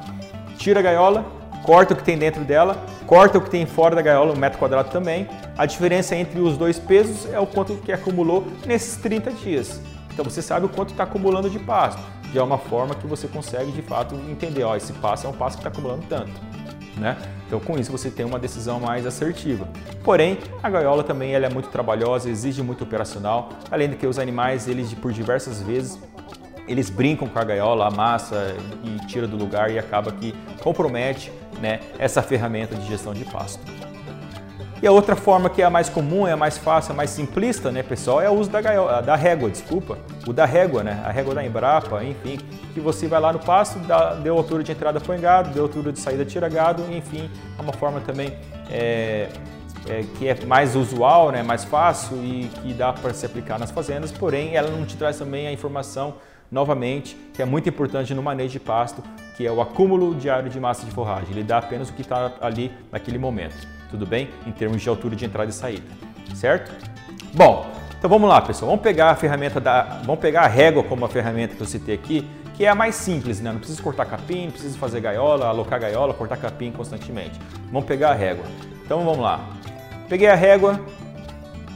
[0.59, 1.25] tira a gaiola,
[1.63, 4.59] corta o que tem dentro dela, corta o que tem fora da gaiola, um metro
[4.59, 5.29] quadrado também.
[5.57, 9.81] A diferença entre os dois pesos é o quanto que acumulou nesses 30 dias.
[10.13, 12.01] Então você sabe o quanto está acumulando de pasto.
[12.33, 15.33] Já é uma forma que você consegue de fato entender, ó, esse pasto é um
[15.33, 16.33] pasto que está acumulando tanto.
[16.97, 17.17] Né?
[17.47, 19.69] Então com isso você tem uma decisão mais assertiva.
[20.03, 24.19] Porém, a gaiola também ela é muito trabalhosa, exige muito operacional, além de que os
[24.19, 25.99] animais eles por diversas vezes
[26.69, 31.81] eles brincam com a gaiola, amassa e tira do lugar e acaba que compromete né,
[31.99, 33.61] essa ferramenta de gestão de pasto.
[34.83, 37.09] E a outra forma que é a mais comum, é a mais fácil, a mais
[37.09, 41.03] simplista, né, pessoal, é o uso da, gaiola, da régua, desculpa, o da régua, né,
[41.03, 42.39] a régua da Embrapa, enfim,
[42.75, 45.93] que você vai lá no pasto, dá, deu altura de entrada põe gado, deu altura
[45.93, 48.37] de saída tira gado, enfim, é uma forma também
[48.71, 49.31] é,
[49.89, 53.71] é, que é mais usual, né, mais fácil e que dá para se aplicar nas
[53.71, 56.17] fazendas, porém ela não te traz também a informação
[56.51, 59.03] novamente, que é muito importante no manejo de pasto,
[59.37, 61.31] que é o acúmulo diário de massa de forragem.
[61.31, 63.57] Ele dá apenas o que está ali naquele momento,
[63.91, 64.31] tudo bem?
[64.47, 65.87] Em termos de altura de entrada e saída,
[66.35, 66.73] certo?
[67.35, 67.67] Bom,
[67.99, 68.71] então vamos lá, pessoal.
[68.71, 71.95] Vamos pegar a ferramenta da, vamos pegar a régua como a ferramenta que eu citei
[71.95, 73.53] aqui, que é a mais simples, né?
[73.53, 77.39] Não precisa cortar capim, não precisa fazer gaiola, alocar gaiola, cortar capim constantemente.
[77.71, 78.45] Vamos pegar a régua.
[78.85, 79.41] Então vamos lá.
[80.09, 80.81] Peguei a régua,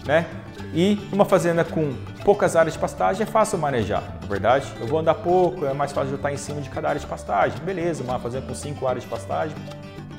[0.07, 0.25] né?
[0.73, 1.93] E uma fazenda com
[2.25, 4.73] poucas áreas de pastagem é fácil manejar, na é verdade.
[4.81, 7.07] Eu vou andar pouco, é mais fácil eu estar em cima de cada área de
[7.07, 7.59] pastagem.
[7.61, 9.57] Beleza, uma fazenda com cinco áreas de pastagem,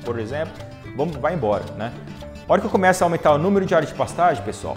[0.04, 0.52] por exemplo,
[0.96, 1.92] vamos, vai embora, né?
[2.46, 4.76] A hora que eu começo a aumentar o número de áreas de pastagem, pessoal,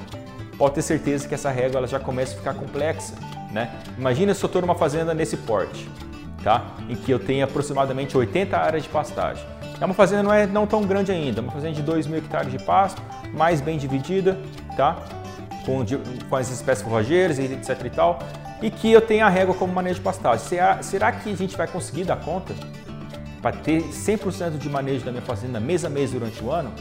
[0.58, 3.14] pode ter certeza que essa régua ela já começa a ficar complexa,
[3.52, 3.70] né?
[3.98, 5.90] Imagina se eu estou numa fazenda nesse porte,
[6.42, 6.64] tá?
[6.88, 9.46] Em que eu tenho aproximadamente 80 áreas de pastagem.
[9.82, 12.50] É uma fazenda não é não tão grande ainda, uma fazenda de 2 mil hectares
[12.50, 13.02] de pasto,
[13.34, 14.40] mais bem dividida,
[14.78, 14.98] tá?
[15.66, 15.84] Com,
[16.30, 18.20] com as espécies forrageiras, etc e tal,
[18.62, 20.46] e que eu tenha a régua como manejo de pastagem.
[20.46, 22.54] Será, será que a gente vai conseguir dar conta
[23.42, 26.72] para ter 100% de manejo da minha fazenda mês a mês durante o ano?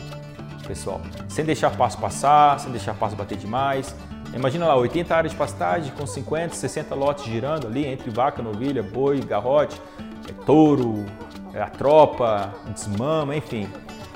[0.67, 3.95] Pessoal, sem deixar passo passar, sem deixar passo bater demais.
[4.35, 8.83] Imagina lá, 80 áreas de pastagem com 50, 60 lotes girando ali entre vaca, novilha,
[8.83, 9.81] boi, garrote,
[10.29, 11.05] é, touro,
[11.53, 13.69] é, a tropa, desmama, enfim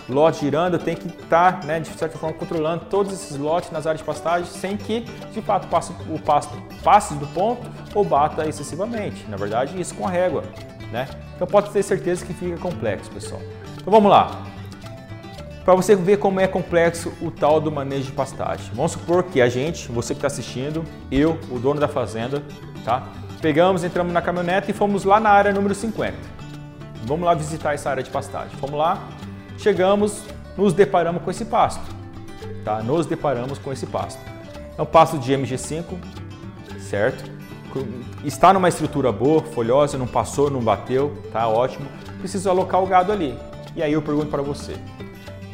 [0.08, 3.86] lote girando, tenho que estar, tá, né, de certa forma, controlando todos esses lotes nas
[3.86, 8.48] áreas de pastagem sem que, de fato, passe, o pasto passe do ponto ou bata
[8.48, 9.26] excessivamente.
[9.28, 10.44] Na verdade, isso com a régua.
[10.90, 11.06] Né?
[11.34, 13.40] Então pode ter certeza que fica complexo, pessoal.
[13.76, 14.42] Então vamos lá.
[15.64, 18.70] Para você ver como é complexo o tal do manejo de pastagem.
[18.72, 22.42] Vamos supor que a gente, você que está assistindo, eu, o dono da fazenda,
[22.86, 23.06] tá?
[23.42, 26.16] Pegamos, entramos na caminhonete e fomos lá na área número 50.
[27.04, 28.56] Vamos lá visitar essa área de pastagem.
[28.56, 29.06] Fomos lá,
[29.58, 30.22] chegamos,
[30.56, 31.82] nos deparamos com esse pasto.
[32.64, 32.82] Tá?
[32.82, 34.20] Nos deparamos com esse pasto.
[34.76, 35.84] É um pasto de MG5,
[36.78, 37.38] certo?
[38.24, 41.86] Está numa estrutura boa, folhosa, não passou, não bateu, tá ótimo.
[42.18, 43.36] Preciso alocar o gado ali.
[43.76, 44.74] E aí eu pergunto para você: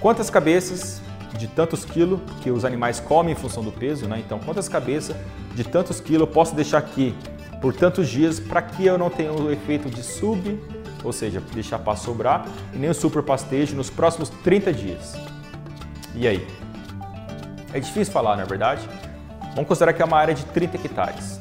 [0.00, 1.02] quantas cabeças
[1.36, 4.22] de tantos quilos que os animais comem em função do peso, né?
[4.24, 5.16] Então, quantas cabeças
[5.54, 7.14] de tantos quilos eu posso deixar aqui
[7.60, 10.58] por tantos dias para que eu não tenha o efeito de sub
[11.04, 15.14] ou seja, deixar para sobrar, e nem o super pastejo nos próximos 30 dias.
[16.14, 16.46] E aí?
[17.72, 18.88] É difícil falar, não é verdade?
[19.54, 21.40] Vamos considerar que é uma área de 30 hectares.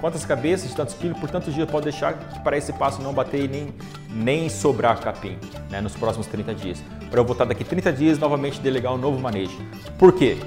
[0.00, 3.48] Quantas cabeças tantos quilos por tantos dias pode deixar para esse passo não bater e
[3.48, 3.74] nem,
[4.08, 6.82] nem sobrar capim né, nos próximos 30 dias?
[7.10, 9.58] Para eu voltar daqui 30 dias novamente delegar um novo manejo.
[9.98, 10.38] Por quê?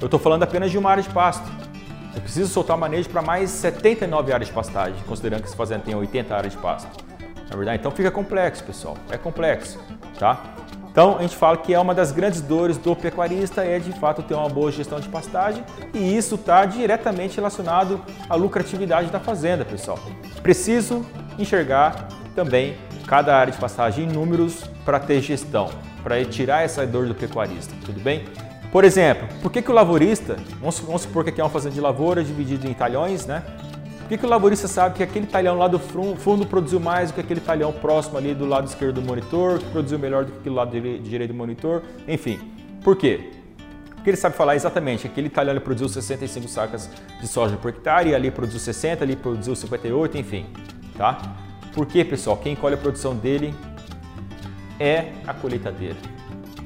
[0.00, 1.48] Eu estou falando apenas de uma área de pasto.
[2.14, 5.94] Eu preciso soltar manejo para mais 79 áreas de pastagem, considerando que esse fazenda tem
[5.94, 7.07] 80 áreas de pasto
[7.50, 7.78] na verdade.
[7.78, 8.96] Então fica complexo, pessoal.
[9.10, 9.78] É complexo,
[10.18, 10.42] tá?
[10.90, 14.22] Então a gente fala que é uma das grandes dores do pecuarista é de fato
[14.22, 15.62] ter uma boa gestão de pastagem
[15.94, 19.98] e isso está diretamente relacionado à lucratividade da fazenda, pessoal.
[20.42, 21.06] Preciso
[21.38, 25.70] enxergar também cada área de pastagem em números para ter gestão,
[26.02, 28.24] para tirar essa dor do pecuarista, tudo bem?
[28.72, 31.74] Por exemplo, por que, que o lavorista, vamos, vamos supor que aqui é uma fazenda
[31.74, 33.42] de lavoura dividida em talhões, né?
[34.08, 37.14] Por que, que o laborista sabe que aquele talhão lá do fundo produziu mais do
[37.16, 40.38] que aquele talhão próximo ali do lado esquerdo do monitor, que produziu melhor do que
[40.38, 41.82] aquele lado direito do monitor?
[42.08, 42.40] Enfim,
[42.82, 43.32] por quê?
[43.94, 46.88] Porque ele sabe falar exatamente, aquele talhão ele produziu 65 sacas
[47.20, 50.46] de soja por hectare, ali produziu 60, ali produziu 58, enfim,
[50.96, 51.20] tá?
[51.74, 52.38] Por quê, pessoal?
[52.38, 53.54] Quem colhe a produção dele
[54.80, 55.96] é a colheitadeira,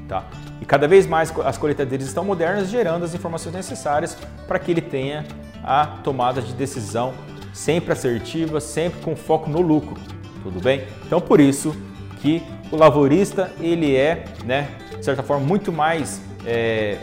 [0.07, 0.23] tá?
[0.61, 4.79] E cada vez mais as colheitadeiras estão modernas, gerando as informações necessárias para que ele
[4.79, 5.25] tenha
[5.61, 7.13] a tomada de decisão
[7.53, 9.95] sempre assertiva, sempre com foco no lucro,
[10.41, 10.83] tudo bem?
[11.05, 11.73] Então por isso
[12.19, 16.97] que o lavorista ele é, né, de certa forma, muito mais é,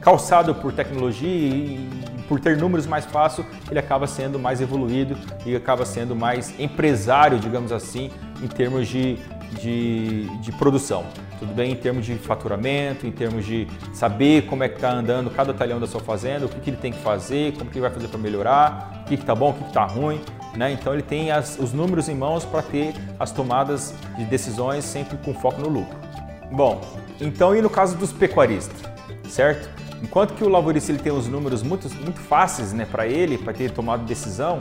[0.00, 1.88] calçado por tecnologia e
[2.28, 7.38] por ter números mais fáceis, ele acaba sendo mais evoluído e acaba sendo mais empresário,
[7.38, 8.10] digamos assim,
[8.42, 9.18] em termos de,
[9.60, 11.04] de, de produção
[11.44, 15.30] tudo bem em termos de faturamento, em termos de saber como é que está andando
[15.30, 17.82] cada talhão da sua fazenda, o que, que ele tem que fazer, como que ele
[17.82, 20.20] vai fazer para melhorar, o que está bom, o que está ruim.
[20.56, 20.72] Né?
[20.72, 25.18] Então ele tem as, os números em mãos para ter as tomadas de decisões sempre
[25.18, 25.98] com foco no lucro.
[26.50, 26.80] Bom,
[27.20, 28.80] então e no caso dos pecuaristas,
[29.28, 29.68] certo?
[30.02, 33.52] Enquanto que o lavorista ele tem os números muito, muito fáceis né, para ele, para
[33.52, 34.60] ter tomado decisão,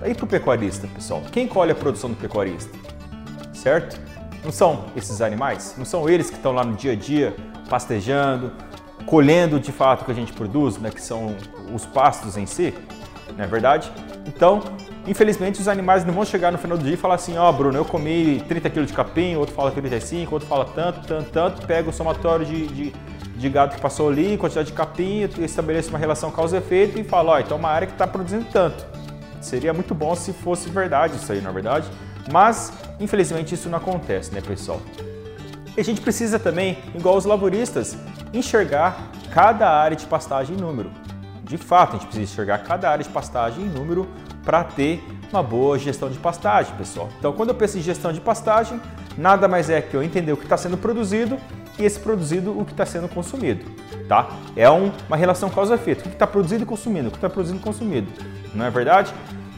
[0.00, 2.70] aí para o pecuarista, pessoal, quem colhe a produção do pecuarista?
[3.52, 4.00] Certo?
[4.44, 5.74] Não são esses animais?
[5.78, 7.34] Não são eles que estão lá no dia a dia
[7.68, 8.52] pastejando,
[9.06, 11.34] colhendo de fato o que a gente produz, né, que são
[11.74, 12.74] os pastos em si,
[13.36, 13.90] não é verdade?
[14.26, 14.62] Então,
[15.06, 17.52] infelizmente, os animais não vão chegar no final do dia e falar assim: Ó, oh,
[17.52, 21.66] Bruno, eu comi 30 kg de capim, outro fala 35, outro fala tanto, tanto, tanto,
[21.66, 22.92] pega o somatório de, de,
[23.36, 27.38] de gado que passou ali, quantidade de capim, estabeleço uma relação causa-efeito e fala: Ó,
[27.38, 28.84] então é uma área que está produzindo tanto.
[29.40, 31.88] Seria muito bom se fosse verdade isso aí, na é verdade?
[32.30, 34.80] Mas, infelizmente, isso não acontece, né, pessoal?
[35.76, 37.96] E a gente precisa também, igual os lavoristas,
[38.32, 40.90] enxergar cada área de pastagem em número.
[41.42, 44.08] De fato, a gente precisa enxergar cada área de pastagem em número
[44.44, 47.08] para ter uma boa gestão de pastagem, pessoal.
[47.18, 48.80] Então, quando eu penso em gestão de pastagem,
[49.18, 51.38] nada mais é que eu entender o que está sendo produzido
[51.78, 53.64] e esse produzido o que está sendo consumido,
[54.08, 54.28] tá?
[54.54, 56.00] É um, uma relação causa-efeito.
[56.00, 58.08] O que está produzido e consumido, o que está produzido e consumido,
[58.54, 59.12] não é verdade?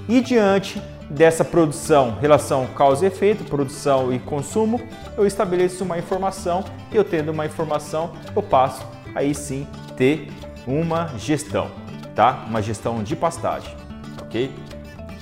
[0.08, 4.80] E diante dessa produção, relação causa e efeito, produção e consumo,
[5.16, 9.66] eu estabeleço uma informação e eu tendo uma informação, eu passo aí sim
[9.96, 10.28] ter
[10.66, 11.70] uma gestão,
[12.14, 12.44] tá?
[12.48, 13.74] Uma gestão de pastagem,
[14.20, 14.52] ok?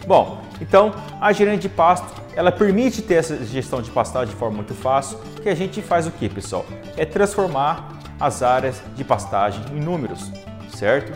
[0.06, 4.56] Bom, então a gerente de pasto, ela permite ter essa gestão de pastagem de forma
[4.56, 6.64] muito fácil, que a gente faz o que, pessoal?
[6.96, 10.32] É transformar as áreas de pastagem em números,
[10.74, 11.12] certo?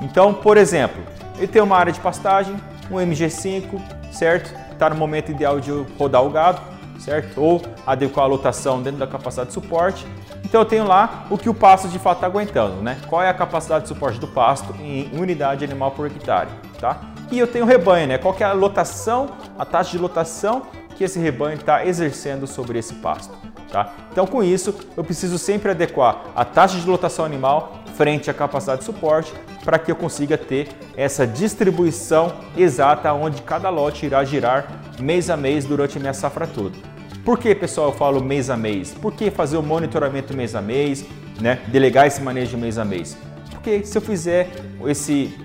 [0.00, 1.02] Então, por exemplo,
[1.36, 2.56] ele tem uma área de pastagem,
[2.90, 4.54] um MG5, certo?
[4.72, 6.60] Está no momento ideal de rodar o gado,
[6.98, 7.40] certo?
[7.40, 10.06] Ou adequar a lotação dentro da capacidade de suporte.
[10.44, 12.98] Então eu tenho lá o que o pasto de fato está aguentando, né?
[13.08, 16.48] Qual é a capacidade de suporte do pasto em unidade animal por hectare,
[16.80, 17.00] tá?
[17.30, 18.18] E eu tenho o rebanho, né?
[18.18, 20.62] Qual é a lotação, a taxa de lotação
[20.96, 23.34] que esse rebanho está exercendo sobre esse pasto,
[23.70, 23.92] tá?
[24.10, 28.78] Então com isso eu preciso sempre adequar a taxa de lotação animal frente à capacidade
[28.78, 29.34] de suporte
[29.64, 35.36] para que eu consiga ter essa distribuição exata onde cada lote irá girar mês a
[35.36, 36.78] mês durante a minha safra toda.
[37.24, 38.94] Por que, pessoal, eu falo mês a mês?
[38.94, 41.04] Por que fazer o monitoramento mês a mês,
[41.40, 41.58] né?
[41.66, 43.18] delegar esse manejo mês a mês?
[43.50, 44.48] Porque se eu fizer
[44.86, 45.36] esse,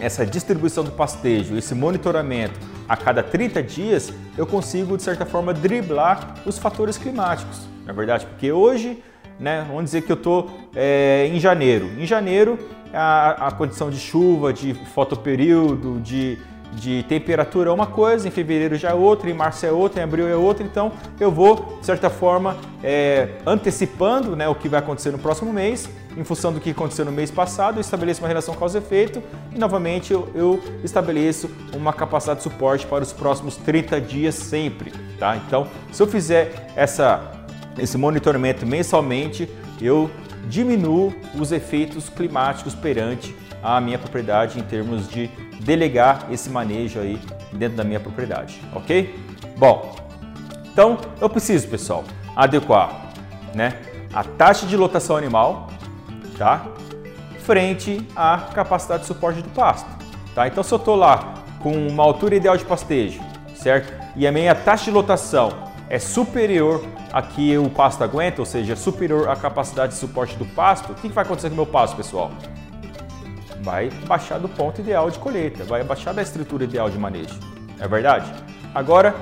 [0.00, 5.54] essa distribuição do pastejo, esse monitoramento a cada 30 dias, eu consigo, de certa forma,
[5.54, 7.60] driblar os fatores climáticos.
[7.86, 9.00] Na é verdade, porque hoje,
[9.40, 11.90] né, vamos dizer que eu estou é, em janeiro.
[11.98, 12.58] Em janeiro,
[12.92, 16.38] a, a condição de chuva, de fotoperíodo, de
[16.72, 20.04] de temperatura é uma coisa, em fevereiro já é outra, em março é outra, em
[20.04, 24.78] abril é outra, então eu vou, de certa forma, é, antecipando né, o que vai
[24.78, 28.28] acontecer no próximo mês, em função do que aconteceu no mês passado, eu estabeleço uma
[28.28, 29.22] relação causa-efeito
[29.54, 34.92] e novamente eu, eu, estabeleço uma capacidade de suporte para os próximos 30 dias sempre.
[35.18, 35.36] Tá?
[35.36, 37.39] Então, se eu fizer essa,
[37.80, 39.48] esse monitoramento mensalmente,
[39.80, 40.10] eu
[40.48, 45.28] diminuo os efeitos climáticos perante a minha propriedade em termos de
[45.60, 47.20] delegar esse manejo aí
[47.52, 49.14] dentro da minha propriedade, ok?
[49.56, 49.94] Bom,
[50.72, 53.12] então eu preciso, pessoal, adequar
[53.54, 53.74] né,
[54.12, 55.68] a taxa de lotação animal,
[56.38, 56.66] tá?
[57.40, 59.88] Frente à capacidade de suporte do pasto,
[60.34, 60.46] tá?
[60.46, 63.20] Então se eu estou lá com uma altura ideal de pastejo,
[63.54, 63.92] certo?
[64.16, 68.74] E a minha taxa de lotação é superior a que o pasto aguenta, ou seja,
[68.74, 71.96] superior à capacidade de suporte do pasto, o que vai acontecer com o meu pasto,
[71.96, 72.30] pessoal?
[73.62, 77.38] vai baixar do ponto ideal de colheita, vai baixar da estrutura ideal de manejo.
[77.78, 78.30] É verdade?
[78.74, 79.14] Agora,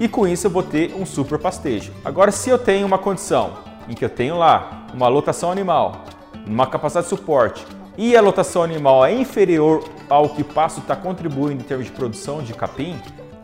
[0.00, 1.92] e com isso eu vou ter um super pastejo.
[2.04, 6.04] Agora, se eu tenho uma condição em que eu tenho lá uma lotação animal,
[6.46, 7.64] uma capacidade de suporte
[7.96, 11.92] e a lotação animal é inferior ao que o pasto está contribuindo em termos de
[11.92, 12.98] produção de capim,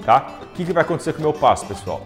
[0.04, 0.38] tá?
[0.42, 2.02] O que, que vai acontecer com o meu pasto, pessoal?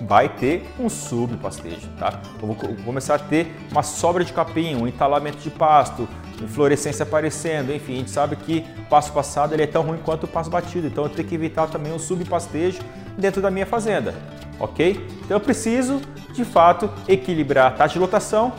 [0.00, 2.20] Vai ter um subpastejo, tá?
[2.40, 6.08] Eu vou começar a ter uma sobra de capim, um entalamento de pasto,
[6.42, 10.24] inflorescência aparecendo, enfim, a gente sabe que o passo passado ele é tão ruim quanto
[10.24, 12.80] o passo batido, então eu tenho que evitar também um subpastejo
[13.18, 14.14] dentro da minha fazenda,
[14.58, 15.06] ok?
[15.24, 16.00] Então eu preciso,
[16.32, 18.52] de fato, equilibrar a taxa de lotação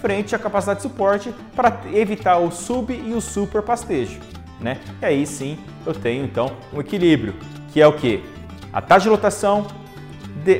[0.00, 4.18] frente à capacidade de suporte para evitar o sub e o super pastejo,
[4.60, 4.78] né?
[5.00, 7.34] E aí sim eu tenho então um equilíbrio,
[7.72, 8.24] que é o que?
[8.72, 9.66] A taxa de lotação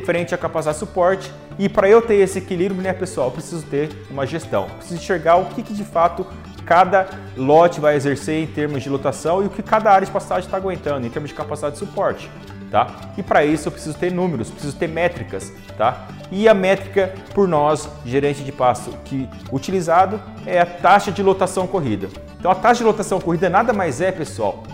[0.05, 1.33] frente à capacidade de suporte.
[1.59, 4.69] E para eu ter esse equilíbrio, né, pessoal, preciso ter uma gestão.
[4.77, 6.27] preciso enxergar o que, que de fato
[6.64, 10.45] cada lote vai exercer em termos de lotação e o que cada área de pastagem
[10.45, 12.31] está aguentando em termos de capacidade de suporte.
[12.71, 12.87] Tá?
[13.17, 16.07] E para isso eu preciso ter números, preciso ter métricas, tá?
[16.31, 21.67] E a métrica por nós, gerente de pasto, que utilizado é a taxa de lotação
[21.67, 22.09] corrida.
[22.38, 24.64] Então a taxa de lotação corrida nada mais é, pessoal,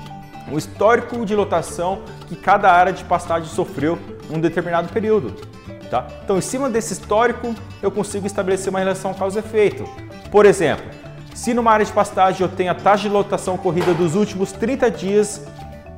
[0.50, 3.96] um histórico de lotação que cada área de pastagem sofreu
[4.30, 5.34] um determinado período.
[5.90, 6.06] Tá?
[6.24, 9.84] Então, em cima desse histórico, eu consigo estabelecer uma relação causa-efeito.
[10.30, 10.84] Por exemplo,
[11.34, 14.90] se numa área de pastagem eu tenho a taxa de lotação corrida dos últimos 30
[14.90, 15.46] dias,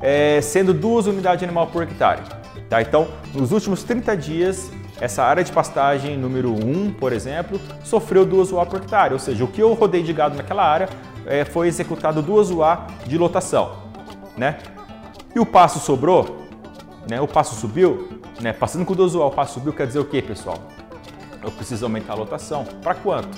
[0.01, 2.21] é, sendo duas unidades de animal por hectare.
[2.69, 2.81] Tá?
[2.81, 8.51] Então, nos últimos 30 dias, essa área de pastagem número 1, por exemplo, sofreu duas
[8.51, 10.89] UA por hectare, ou seja, o que eu rodei de gado naquela área
[11.25, 13.87] é, foi executado duas UA de lotação
[14.37, 14.59] né?
[15.35, 16.47] E o passo sobrou,
[17.09, 17.19] né?
[17.19, 18.53] O passo subiu, né?
[18.53, 20.57] Passando com o dosual, o passo subiu quer dizer o que, pessoal?
[21.43, 22.65] Eu preciso aumentar a lotação.
[22.81, 23.29] Para quanto?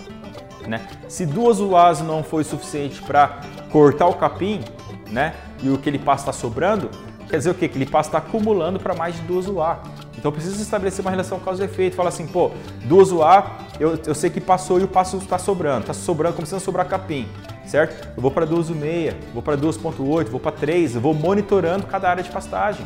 [0.68, 0.86] Né?
[1.08, 3.40] Se duas UAs não foi suficiente para
[3.72, 4.62] cortar o capim,
[5.10, 5.34] né?
[5.62, 6.90] E o que ele passa está sobrando,
[7.30, 7.68] quer dizer o quê?
[7.68, 9.82] Que ele passa está acumulando para mais de duas UA.
[10.18, 11.96] Então preciso estabelecer uma relação causa efeito.
[11.96, 12.52] Fala assim, pô,
[12.86, 16.58] duas UA, eu, eu sei que passou e o passo está sobrando, está sobrando, começando
[16.58, 17.28] a sobrar capim
[17.70, 18.10] certo?
[18.16, 22.24] Eu vou para 2,6, vou para 2,8, vou para 3, eu vou monitorando cada área
[22.24, 22.84] de pastagem,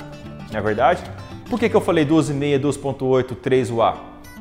[0.51, 1.01] não é verdade?
[1.49, 3.97] Por que, que eu falei 2,5, 2,8, 3 UA?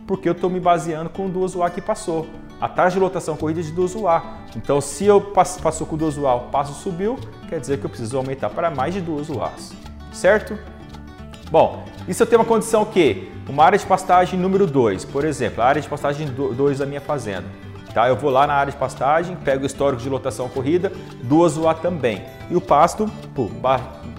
[0.07, 2.27] Porque eu estou me baseando com 2 UA que passou.
[2.61, 4.23] A taxa de lotação corrida é de 2 UA.
[4.57, 8.17] Então, se eu passou com 2 UA, o passo subiu, quer dizer que eu preciso
[8.17, 9.73] aumentar para mais de 2 UAs,
[10.13, 10.59] certo?
[11.51, 15.63] Bom, isso eu tenho uma condição que uma área de pastagem número 2, por exemplo,
[15.63, 17.45] a área de pastagem 2 da minha fazenda.
[17.93, 18.09] Tá?
[18.09, 20.91] Eu vou lá na área de pastagem, pego o histórico de lotação corrida,
[21.23, 22.25] duas UA também.
[22.49, 23.11] E o pasto
[23.61, 23.79] ba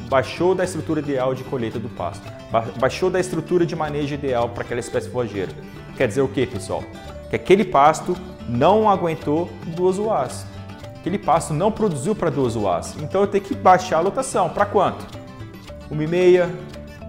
[0.09, 4.49] baixou da estrutura ideal de colheita do pasto, ba baixou da estrutura de manejo ideal
[4.49, 5.51] para aquela espécie forageira.
[5.95, 6.83] Quer dizer o que, pessoal?
[7.29, 8.15] Que aquele pasto
[8.47, 10.45] não aguentou duas UAs.
[10.99, 12.95] aquele pasto não produziu para duas UAs.
[13.01, 14.49] Então eu tenho que baixar a lotação.
[14.49, 15.05] Para quanto?
[15.91, 16.49] 1,5,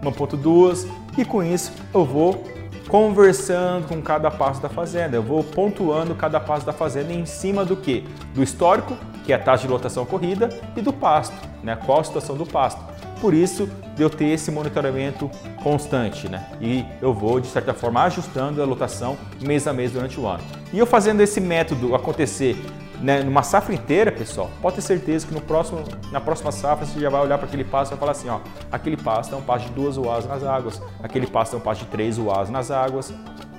[0.02, 2.44] 1,2 e com isso eu vou
[2.88, 5.16] conversando com cada passo da fazenda.
[5.16, 8.04] Eu vou pontuando cada passo da fazenda em cima do que?
[8.34, 11.76] Do histórico, que é a taxa de lotação corrida, e do pasto, né?
[11.76, 12.80] Qual a situação do pasto.
[13.20, 15.30] Por isso, eu ter esse monitoramento
[15.62, 16.46] constante, né?
[16.60, 20.42] E eu vou, de certa forma, ajustando a lotação mês a mês durante o ano.
[20.72, 22.56] E eu fazendo esse método acontecer
[23.00, 26.98] né, numa safra inteira, pessoal, pode ter certeza que no próximo, na próxima safra você
[26.98, 29.42] já vai olhar para aquele pasto e vai falar assim, ó, aquele pasto é um
[29.42, 32.70] pasto de duas uás nas águas, aquele pasto é um pasto de três uás nas
[32.70, 33.12] águas,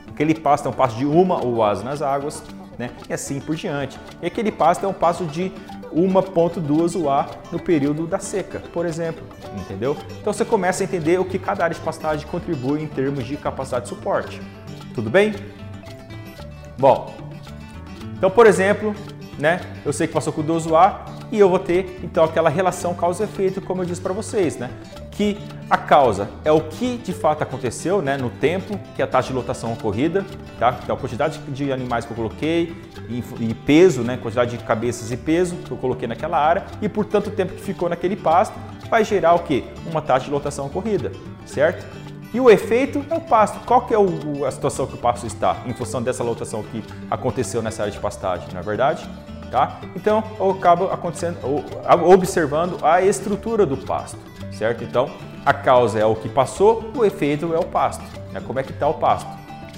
[0.10, 2.42] aquele pasto é um pasto de uma uás nas águas,
[2.78, 4.00] né, e assim por diante.
[4.22, 5.52] E aquele pasto é um pasto de
[5.94, 9.24] 1.2 UA no período da seca, por exemplo,
[9.58, 9.96] entendeu?
[10.20, 13.38] Então você começa a entender o que cada área de pastagem contribui em termos de
[13.38, 14.42] capacidade de suporte.
[14.94, 15.34] Tudo bem?
[16.78, 17.14] Bom,
[18.18, 18.94] então por exemplo,
[19.40, 19.62] né?
[19.86, 23.24] Eu sei que passou com 12 UA e eu vou ter então aquela relação causa
[23.24, 24.70] efeito, como eu disse para vocês, né?
[25.16, 25.38] Que
[25.70, 29.34] a causa é o que de fato aconteceu, né, no tempo, que a taxa de
[29.34, 30.24] lotação ocorrida,
[30.60, 30.78] tá?
[30.84, 32.76] Então a quantidade de animais que eu coloquei
[33.10, 36.90] e, e peso, né, quantidade de cabeças e peso que eu coloquei naquela área e
[36.90, 38.54] por tanto tempo que ficou naquele pasto,
[38.90, 39.64] vai gerar o que?
[39.90, 41.12] Uma taxa de lotação ocorrida,
[41.46, 41.86] certo?
[42.34, 43.60] E o efeito é o pasto.
[43.66, 46.84] Qual que é o, a situação que o pasto está em função dessa lotação que
[47.10, 49.10] aconteceu nessa área de pastagem, não é verdade?
[49.50, 49.80] Tá?
[49.96, 51.38] Então eu acabo acontecendo,
[52.06, 54.18] observando a estrutura do pasto,
[54.58, 54.84] certo?
[54.84, 55.10] Então
[55.46, 58.42] a causa é o que passou, o efeito é o pasto, né?
[58.46, 59.30] como é que está o pasto,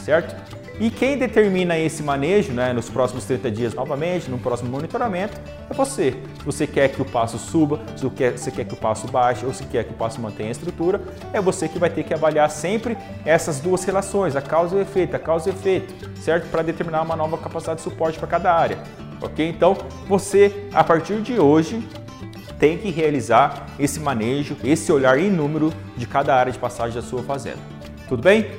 [0.04, 0.36] certo?
[0.80, 5.36] E quem determina esse manejo né, nos próximos 30 dias novamente, no próximo monitoramento,
[5.68, 6.16] é você.
[6.46, 9.64] Você quer que o passo suba, se você quer que o passo baixe ou se
[9.66, 11.02] quer que o passo mantenha a estrutura,
[11.34, 14.82] é você que vai ter que avaliar sempre essas duas relações, a causa e o
[14.82, 16.48] efeito, a causa e o efeito, certo?
[16.52, 18.78] Para determinar uma nova capacidade de suporte para cada área
[19.22, 19.48] ok?
[19.48, 19.76] Então
[20.08, 21.84] você, a partir de hoje,
[22.60, 27.02] tem que realizar esse manejo, esse olhar em número de cada área de passagem da
[27.02, 27.60] sua fazenda.
[28.08, 28.52] Tudo bem?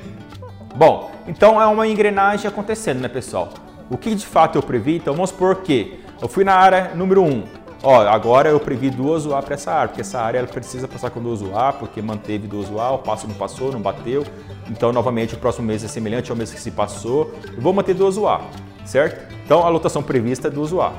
[0.75, 3.49] Bom, então é uma engrenagem acontecendo, né, pessoal?
[3.89, 4.97] O que de fato eu previ?
[4.97, 7.43] Então vamos supor que eu fui na área número 1.
[7.81, 11.09] Ó, agora eu previ duas UA para essa área, porque essa área ela precisa passar
[11.11, 14.25] com duas UA, porque manteve duas UA, o passo não passou, não bateu.
[14.69, 17.33] Então, novamente, o próximo mês é semelhante ao mês que se passou.
[17.55, 18.41] Eu vou manter duas UA
[18.89, 19.33] certo?
[19.45, 20.97] Então a lotação prevista é do usuário.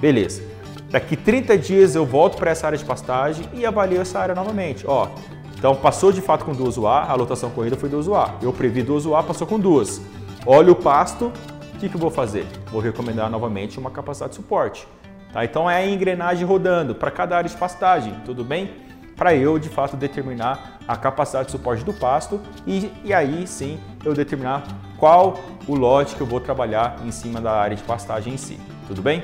[0.00, 0.42] Beleza.
[0.90, 4.86] Daqui 30 dias eu volto para essa área de pastagem e avalio essa área novamente.
[4.86, 5.08] Ó,
[5.54, 8.36] então passou de fato com duas UA, a lotação corrida foi duas UA.
[8.40, 10.00] Eu previ duas UA, passou com duas.
[10.46, 11.32] Olha o pasto,
[11.74, 12.46] o que, que eu vou fazer?
[12.72, 14.88] Vou recomendar novamente uma capacidade de suporte.
[15.32, 15.44] Tá?
[15.44, 18.70] Então é a engrenagem rodando para cada área de pastagem, tudo bem?
[19.14, 23.78] Para eu de fato determinar a capacidade de suporte do pasto e, e aí sim
[24.04, 24.62] eu determinar
[24.96, 28.58] qual o lote que eu vou trabalhar em cima da área de pastagem em si.
[28.86, 29.22] Tudo bem?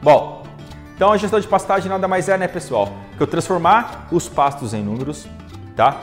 [0.00, 0.37] Bom,
[0.98, 4.74] então a gestão de pastagem nada mais é, né, pessoal, que eu transformar os pastos
[4.74, 5.28] em números,
[5.76, 6.00] tá?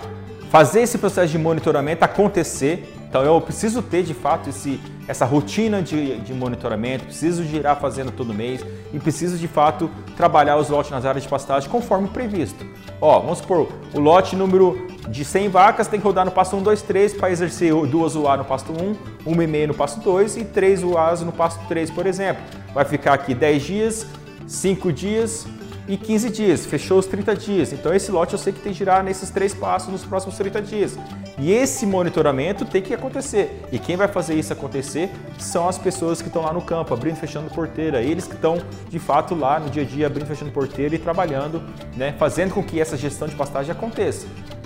[0.49, 2.93] Fazer esse processo de monitoramento acontecer.
[3.09, 7.75] Então eu preciso ter de fato esse, essa rotina de, de monitoramento, preciso girar a
[7.75, 12.07] fazenda todo mês e preciso de fato trabalhar os lotes nas áreas de pastagem conforme
[12.07, 12.65] previsto.
[13.01, 16.63] Ó, vamos supor, o lote número de 100 vacas tem que rodar no pasto 1,
[16.63, 18.95] 2, 3 para exercer duas UA no pasto 1,
[19.29, 22.41] 1,5 no pasto 2 e 3 UAs no pasto 3, por exemplo.
[22.73, 24.07] Vai ficar aqui 10 dias,
[24.47, 25.47] 5 dias
[25.87, 27.71] e 15 dias, fechou os 30 dias.
[27.71, 30.61] Então esse lote eu sei que tem que girar nesses três passos nos próximos 30
[30.61, 30.97] dias.
[31.37, 33.61] E esse monitoramento tem que acontecer.
[33.71, 37.17] E quem vai fazer isso acontecer são as pessoas que estão lá no campo, abrindo
[37.17, 38.01] e fechando porteira.
[38.01, 38.57] Eles que estão
[38.89, 41.61] de fato lá no dia a dia abrindo e fechando porteira e trabalhando,
[41.95, 44.25] né, fazendo com que essa gestão de pastagem aconteça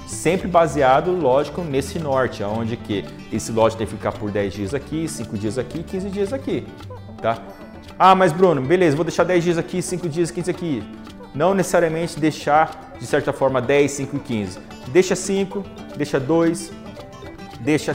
[0.09, 4.73] sempre baseado, lógico, nesse norte, onde que esse lote tem que ficar por 10 dias
[4.73, 6.65] aqui, 5 dias aqui, 15 dias aqui,
[7.21, 7.37] tá?
[8.01, 10.81] Ah, mas Bruno, beleza, vou deixar 10 dias aqui, 5 dias, 15 aqui.
[11.35, 14.59] Não necessariamente deixar, de certa forma, 10, 5 e 15.
[14.87, 15.65] Deixa 5,
[15.97, 16.71] deixa 2,
[17.59, 17.91] deixa,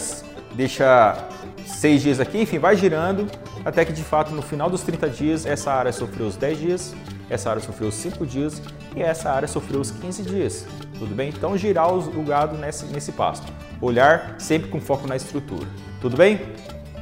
[0.54, 1.26] deixa
[1.64, 3.26] 6 dias aqui, enfim, vai girando
[3.64, 6.94] até que de fato no final dos 30 dias essa área sofreu os 10 dias,
[7.30, 8.60] essa área sofreu os 5 dias
[8.94, 10.66] e essa área sofreu os 15 dias.
[10.98, 11.30] Tudo bem?
[11.30, 13.50] Então girar o gado nesse, nesse pasto.
[13.80, 15.66] Olhar sempre com foco na estrutura.
[16.00, 16.40] Tudo bem?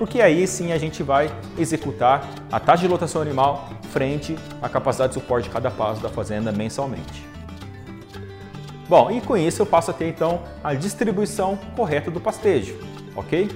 [0.03, 5.15] Porque aí sim a gente vai executar a taxa de lotação animal frente à capacidade
[5.15, 7.25] de suporte de cada pasto da fazenda mensalmente.
[8.89, 12.77] Bom, e com isso eu passo a ter então a distribuição correta do pastejo,
[13.15, 13.49] ok?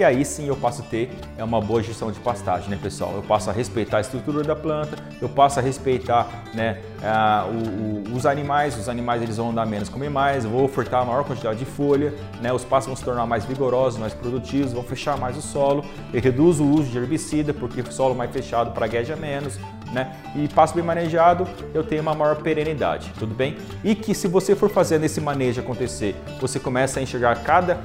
[0.00, 3.12] E aí sim eu passo a ter é uma boa gestão de pastagem, né, pessoal?
[3.14, 8.10] Eu passo a respeitar a estrutura da planta, eu passo a respeitar, né, a, o,
[8.10, 11.04] o, os animais, os animais eles vão andar menos, comer mais, eu vou ofertar a
[11.04, 14.82] maior quantidade de folha, né, os pastos vão se tornar mais vigorosos, mais produtivos, vão
[14.82, 15.84] fechar mais o solo,
[16.14, 19.58] eu reduzo o uso de herbicida, porque o solo mais fechado pragueja menos,
[19.92, 20.16] né?
[20.36, 23.56] E passo bem manejado, eu tenho uma maior perenidade, tudo bem?
[23.82, 27.80] E que se você for fazendo esse manejo acontecer, você começa a enxergar cada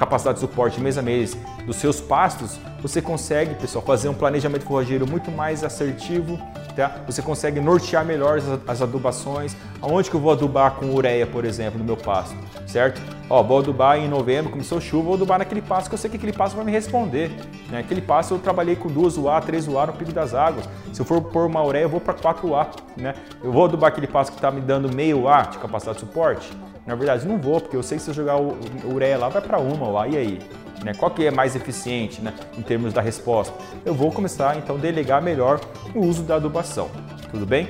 [0.00, 1.36] capacidade de suporte mês a mês
[1.66, 6.40] dos seus pastos, você consegue, pessoal, fazer um planejamento forrageiro muito mais assertivo,
[6.74, 7.02] tá?
[7.06, 11.78] Você consegue nortear melhor as, adubações, aonde que eu vou adubar com ureia, por exemplo,
[11.78, 12.34] no meu pasto,
[12.66, 12.98] certo?
[13.28, 16.16] Ó, vou adubar em novembro, começou chuva, vou adubar naquele pasto que eu sei que
[16.16, 17.30] aquele pasto vai me responder,
[17.68, 17.80] né?
[17.80, 20.66] Aquele pasto eu trabalhei com duas UA, três UA no pico das águas.
[20.94, 23.14] Se eu for pôr uma ureia, eu vou para 4 UA, né?
[23.44, 26.50] Eu vou adubar aquele pasto que está me dando meio UA de capacidade de suporte?
[26.86, 28.56] Na verdade, não vou, porque eu sei que se eu jogar o
[28.92, 30.38] ureia lá, vai para uma UA, e aí?
[30.84, 30.94] Né?
[30.94, 33.54] Qual que é mais eficiente né, em termos da resposta?
[33.84, 35.60] Eu vou começar então a delegar melhor
[35.94, 36.90] o uso da adubação,
[37.30, 37.68] tudo bem?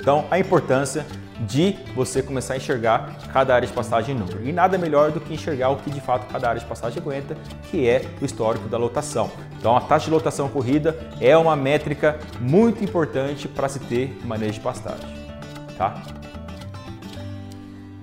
[0.00, 1.04] Então a importância
[1.40, 4.46] de você começar a enxergar cada área de pastagem em número.
[4.46, 7.36] E nada melhor do que enxergar o que de fato cada área de pastagem aguenta,
[7.70, 9.30] que é o histórico da lotação.
[9.58, 14.52] Então a taxa de lotação corrida é uma métrica muito importante para se ter manejo
[14.52, 15.08] de pastagem.
[15.76, 16.00] Tá?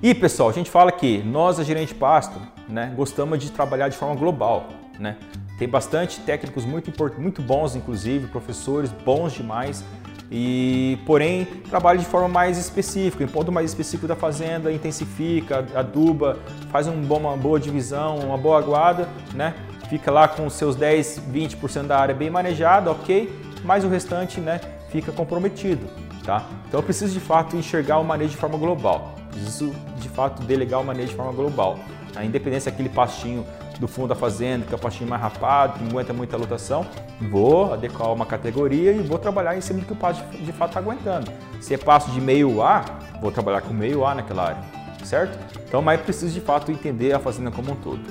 [0.04, 3.96] E pessoal, a gente fala que nós, a gerente pasto, né, gostamos de trabalhar de
[3.96, 4.66] forma global.
[4.98, 5.16] Né?
[5.60, 9.86] Tem bastante técnicos muito, muito bons, inclusive, professores bons demais,
[10.32, 16.40] e porém trabalha de forma mais específica, em ponto mais específico da fazenda, intensifica, aduba,
[16.72, 19.54] faz um bom, uma boa divisão, uma boa aguada, né?
[19.88, 23.32] fica lá com seus 10, 20% da área bem manejada, ok,
[23.64, 25.86] mas o restante né, fica comprometido.
[26.24, 26.44] Tá?
[26.68, 30.82] Então eu preciso de fato enxergar o manejo de forma global, preciso de fato delegar
[30.82, 31.80] o manejo de forma global.
[32.16, 33.46] A independência daquele pastinho
[33.80, 36.86] do fundo da fazenda, que é o pastinho mais rapado, que não aguenta muita lotação,
[37.32, 40.70] vou adequar uma categoria e vou trabalhar em cima do que o pasto de fato
[40.70, 41.32] está aguentando.
[41.60, 42.86] Se é pasto de meio A,
[43.20, 44.64] vou trabalhar com meio A naquela área,
[45.04, 45.38] certo?
[45.68, 48.02] Então, mas preciso de fato entender a fazenda como um todo.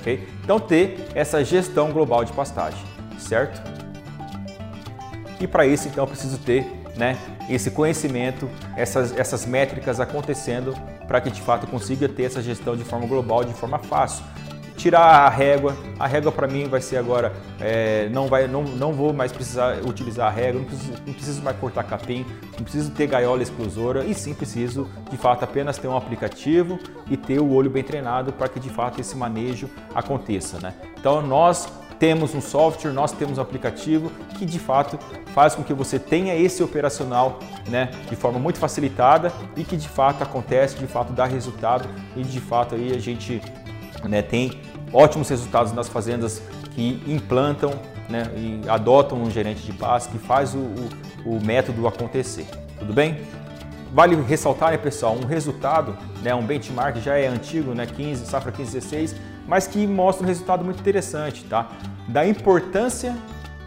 [0.00, 0.26] ok?
[0.42, 2.82] Então, ter essa gestão global de pastagem,
[3.18, 3.60] certo?
[5.38, 7.18] E para isso, então, eu preciso ter né,
[7.48, 10.74] esse conhecimento, essas, essas métricas acontecendo
[11.06, 14.24] para que de fato consiga ter essa gestão de forma global, de forma fácil.
[14.76, 18.92] Tirar a régua, a régua para mim vai ser agora, é, não, vai, não, não
[18.92, 22.26] vou mais precisar utilizar a régua, não preciso, não preciso mais cortar capim,
[22.56, 26.78] não preciso ter gaiola exclusora e sim preciso de fato apenas ter um aplicativo
[27.10, 30.58] e ter o olho bem treinado para que de fato esse manejo aconteça.
[30.60, 30.74] Né?
[30.98, 31.66] Então nós
[31.98, 34.98] temos um software, nós temos um aplicativo que de fato
[35.34, 39.88] faz com que você tenha esse operacional né, de forma muito facilitada e que de
[39.88, 43.40] fato acontece, de fato dá resultado e de fato aí a gente
[44.04, 44.60] né, tem
[44.92, 46.42] ótimos resultados nas fazendas
[46.74, 47.72] que implantam
[48.08, 50.58] né, e adotam um gerente de paz que faz o,
[51.24, 52.46] o, o método acontecer.
[52.78, 53.20] Tudo bem?
[53.92, 58.52] Vale ressaltar, né, pessoal, um resultado, né, um benchmark já é antigo, né, 15, safra
[58.52, 59.16] 15, 16,
[59.46, 61.68] mas que mostra um resultado muito interessante, tá?
[62.08, 63.16] Da importância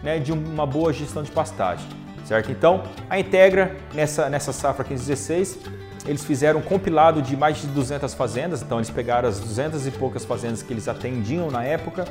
[0.04, 1.86] né, de uma boa gestão de pastagem,
[2.26, 2.52] certo?
[2.52, 5.58] Então, a Integra, nessa, nessa safra 15-16,
[6.06, 9.92] eles fizeram um compilado de mais de 200 fazendas, então eles pegaram as 200 e
[9.92, 12.06] poucas fazendas que eles atendiam na época,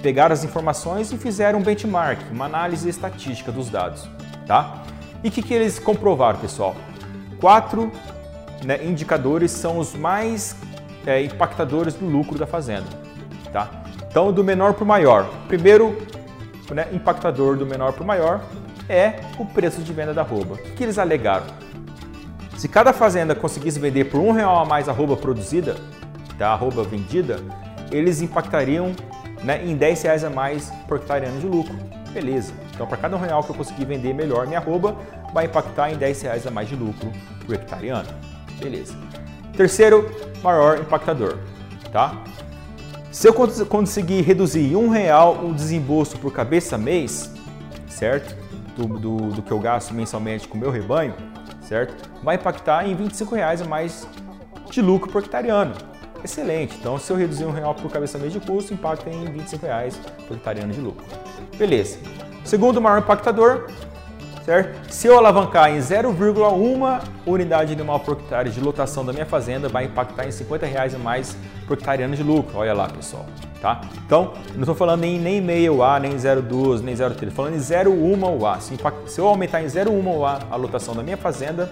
[0.00, 4.08] pegaram as informações e fizeram um benchmark, uma análise estatística dos dados,
[4.46, 4.82] tá?
[5.22, 6.74] E o que, que eles comprovaram, pessoal?
[7.40, 7.92] Quatro
[8.64, 10.56] né, indicadores são os mais
[11.06, 12.86] é, impactadores do lucro da fazenda,
[13.52, 13.68] tá?
[14.08, 15.28] Então, do menor para o maior.
[15.46, 15.96] Primeiro
[16.70, 18.40] né, impactador do menor para o maior
[18.88, 20.54] é o preço de venda da arroba.
[20.54, 21.46] O que eles alegaram?
[22.56, 25.76] Se cada fazenda conseguisse vender por um real a mais a arroba produzida,
[26.38, 27.40] tá, a arroba vendida,
[27.90, 28.92] eles impactariam
[29.42, 31.74] né, em 10 reais a mais por hectare ano de lucro.
[32.12, 32.52] Beleza.
[32.74, 34.96] Então, para cada um real que eu conseguir vender melhor minha arroba,
[35.32, 37.10] vai impactar em 10 reais a mais de lucro
[37.44, 38.08] por hectare ano.
[38.58, 38.94] Beleza.
[39.56, 40.10] Terceiro
[40.42, 41.38] maior impactador,
[41.90, 42.22] tá?
[43.12, 43.34] Se eu
[43.66, 47.30] conseguir reduzir um real o desembolso por cabeça mês,
[47.86, 48.34] certo?
[48.74, 51.14] Do, do, do, que eu gasto mensalmente com o meu rebanho,
[51.60, 52.08] certo?
[52.22, 54.08] Vai impactar em 25 reais a mais
[54.70, 55.74] de lucro por hectareano.
[56.24, 56.74] Excelente.
[56.80, 60.00] Então, se eu reduzir um real por cabeça mês de custo, impacta em 25 reais
[60.26, 61.04] por hectareano de lucro.
[61.58, 61.98] Beleza.
[62.46, 63.66] Segundo maior impactador,
[64.44, 64.92] certo?
[64.92, 69.84] Se eu alavancar em 0,1 unidade animal por hectare de lotação da minha fazenda, vai
[69.84, 71.36] impactar em 50 reais a mais
[71.66, 72.58] por hectare ano de lucro.
[72.58, 73.24] Olha lá, pessoal.
[73.60, 73.80] Tá?
[74.04, 77.58] Então, não estou falando em nem meio UA, nem 0,2, nem 0,3, estou falando em
[77.58, 78.60] 0,1 UA.
[78.60, 78.76] Se,
[79.06, 81.70] se eu aumentar em 0,1 UA a lotação da minha fazenda,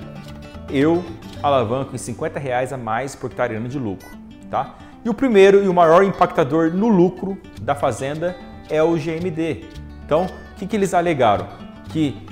[0.70, 1.04] eu
[1.42, 4.08] alavanco em 50 reais a mais por hectare ano de lucro.
[4.48, 4.76] Tá?
[5.04, 8.36] E o primeiro e o maior impactador no lucro da fazenda
[8.68, 9.64] é o GMD.
[10.04, 11.48] Então, o que, que eles alegaram?
[11.88, 12.29] Que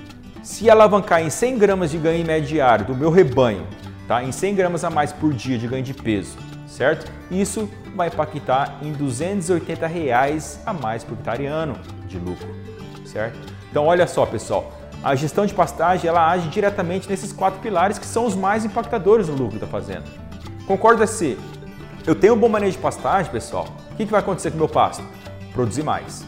[0.48, 3.66] se alavancar em 100 gramas de ganho diário do meu rebanho,
[4.08, 4.24] tá?
[4.24, 7.12] em 100 gramas a mais por dia de ganho de peso, certo?
[7.30, 11.44] Isso vai impactar em 280 reais a mais por hectare
[12.06, 12.48] de lucro,
[13.04, 13.38] certo?
[13.70, 14.72] Então olha só pessoal,
[15.04, 19.28] a gestão de pastagem ela age diretamente nesses quatro pilares que são os mais impactadores
[19.28, 20.04] no lucro da fazenda.
[20.66, 21.38] Concorda-se?
[22.06, 23.68] Eu tenho um bom manejo de pastagem, pessoal.
[23.92, 25.04] O que, vai acontecer com o meu pasto?
[25.52, 26.24] Produzir mais.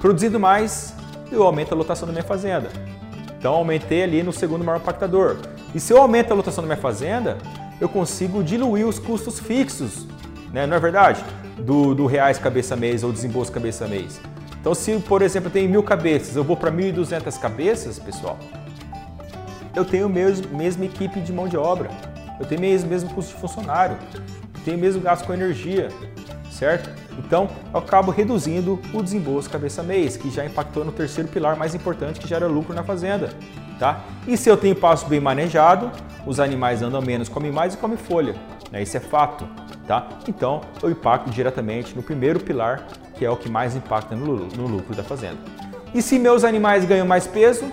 [0.00, 0.94] Produzindo mais,
[1.32, 2.70] eu aumento a lotação da minha fazenda.
[3.46, 5.36] Então aumentei ali no segundo maior impactador.
[5.72, 7.38] E se eu aumento a lotação da minha fazenda,
[7.80, 10.04] eu consigo diluir os custos fixos,
[10.52, 10.66] né?
[10.66, 11.24] não é verdade?
[11.56, 14.20] Do, do reais cabeça mês ou desembolso cabeça mês.
[14.60, 18.36] Então, se, por exemplo, eu tenho mil cabeças, eu vou para 1.200 cabeças, pessoal,
[19.76, 21.88] eu tenho a mesma equipe de mão de obra,
[22.40, 23.96] eu tenho mesmo, mesmo custo de funcionário,
[24.56, 25.86] eu tenho mesmo gasto com energia,
[26.50, 26.90] certo?
[27.18, 31.74] Então, eu acabo reduzindo o desembolso cabeça mês, que já impactou no terceiro pilar mais
[31.74, 33.30] importante, que gera lucro na fazenda,
[33.78, 34.04] tá?
[34.26, 35.90] E se eu tenho pasto bem manejado,
[36.26, 38.34] os animais andam menos, comem mais e comem folha,
[38.70, 38.82] né?
[38.82, 39.48] Isso é fato,
[39.86, 40.08] tá?
[40.28, 42.86] Então, eu impacto diretamente no primeiro pilar
[43.16, 45.38] que é o que mais impacta no, no lucro da fazenda.
[45.94, 47.64] E se meus animais ganham mais peso,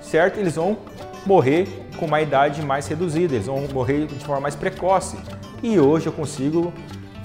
[0.00, 0.38] certo?
[0.38, 0.76] Eles vão
[1.24, 5.16] morrer com uma idade mais reduzida, eles vão morrer de forma mais precoce.
[5.62, 6.72] E hoje eu consigo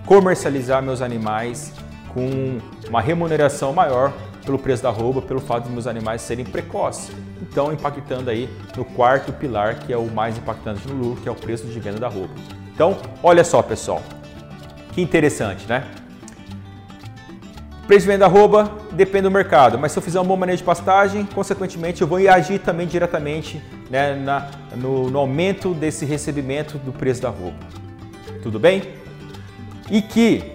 [0.08, 1.74] comercializar meus animais
[2.14, 7.12] com uma remuneração maior pelo preço da roupa, pelo fato de meus animais serem precoces.
[7.41, 11.32] Então, impactando aí no quarto pilar, que é o mais impactante no lucro, que é
[11.32, 12.34] o preço de venda da roupa.
[12.74, 14.01] Então, olha só, pessoal.
[14.93, 15.84] Que interessante, né?
[17.86, 20.64] Preço de venda arroba depende do mercado, mas se eu fizer um bom manejo de
[20.64, 26.91] pastagem, consequentemente eu vou agir também diretamente né, na, no, no, aumento desse recebimento do
[26.91, 27.66] preço da roupa.
[28.41, 28.97] Tudo bem?
[29.90, 30.52] E que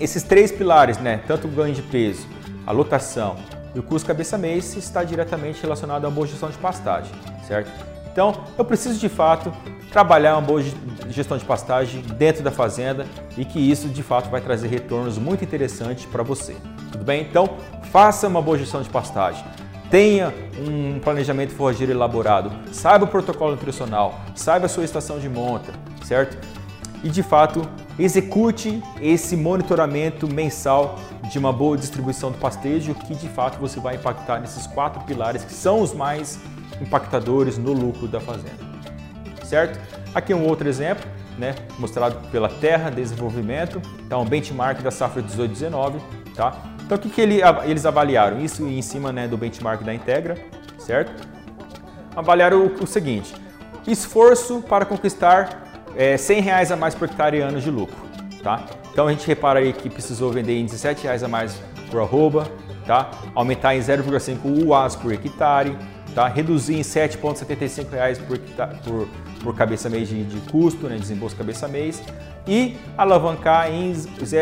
[0.00, 2.26] esses três pilares, né, tanto o ganho de peso,
[2.66, 3.36] a lotação
[3.74, 7.10] e o custo cabeça-mês, está diretamente relacionado à boa gestão de pastagem,
[7.46, 7.70] certo?
[8.12, 9.52] Então, eu preciso de fato
[9.90, 10.62] trabalhar uma boa
[11.08, 13.06] gestão de pastagem dentro da fazenda
[13.36, 16.56] e que isso de fato vai trazer retornos muito interessantes para você.
[16.92, 17.22] Tudo bem?
[17.22, 17.48] Então,
[17.92, 19.44] faça uma boa gestão de pastagem.
[19.90, 25.72] Tenha um planejamento forrageiro elaborado, saiba o protocolo nutricional, saiba a sua estação de monta,
[26.04, 26.36] certo?
[27.02, 27.62] E de fato,
[27.98, 30.98] execute esse monitoramento mensal
[31.30, 35.44] de uma boa distribuição do pastejo, que de fato você vai impactar nesses quatro pilares
[35.44, 36.38] que são os mais
[36.80, 38.68] impactadores no lucro da fazenda
[39.48, 39.80] certo?
[40.14, 41.04] Aqui um outro exemplo,
[41.38, 45.94] né, mostrado pela Terra Desenvolvimento, então um benchmark da safra 18-19,
[46.36, 46.54] tá?
[46.84, 48.40] Então o que, que ele, eles avaliaram?
[48.40, 50.36] Isso em cima né, do benchmark da Integra,
[50.78, 51.26] certo?
[52.14, 53.34] Avaliaram o, o seguinte,
[53.86, 55.67] esforço para conquistar
[55.98, 57.98] é, 100 reais a mais por hectare ano de lucro,
[58.42, 58.64] tá?
[58.90, 62.50] Então a gente repara aí que precisou vender em 17 reais a mais por arroba,
[62.86, 63.10] tá?
[63.34, 65.76] Aumentar em 0,5 UAS por hectare,
[66.14, 66.26] tá?
[66.26, 68.38] Reduzir em 7,75 reais por,
[68.84, 69.06] por
[69.42, 72.02] por cabeça mês de, de custo, né, desembolso cabeça mês,
[72.46, 73.92] e alavancar em,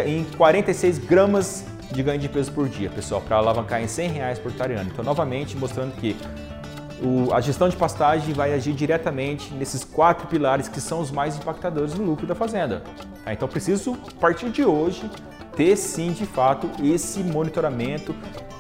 [0.07, 4.39] em 46 gramas de ganho de peso por dia, pessoal, para alavancar em 100 reais
[4.39, 6.17] por hectare Então, novamente, mostrando que
[7.03, 11.37] o, a gestão de pastagem vai agir diretamente nesses quatro pilares que são os mais
[11.37, 12.83] impactadores no lucro da fazenda.
[13.25, 13.33] Tá?
[13.33, 15.09] Então, preciso, a partir de hoje,
[15.57, 18.15] ter sim, de fato, esse monitoramento,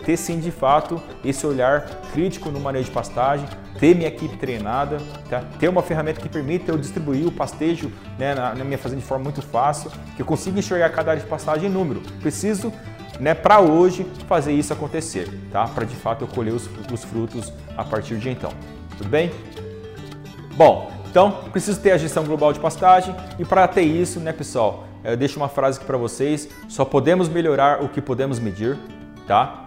[0.04, 1.82] ter sim, de fato, esse olhar
[2.12, 3.46] crítico no manejo de pastagem,
[3.78, 5.42] ter minha equipe treinada, tá?
[5.58, 9.06] ter uma ferramenta que permita eu distribuir o pastejo né, na, na, minha fazenda de
[9.06, 12.00] forma muito fácil, que eu consiga enxergar cada área de pastagem em número.
[12.20, 12.72] Preciso,
[13.18, 15.66] né, para hoje, fazer isso acontecer, tá?
[15.66, 18.50] para de fato eu colher os, os frutos a partir de então.
[18.98, 19.30] Tudo bem?
[20.54, 24.86] Bom, então preciso ter a gestão global de pastagem e para ter isso, né, pessoal,
[25.04, 28.76] eu deixo uma frase aqui para vocês: só podemos melhorar o que podemos medir,
[29.26, 29.64] tá?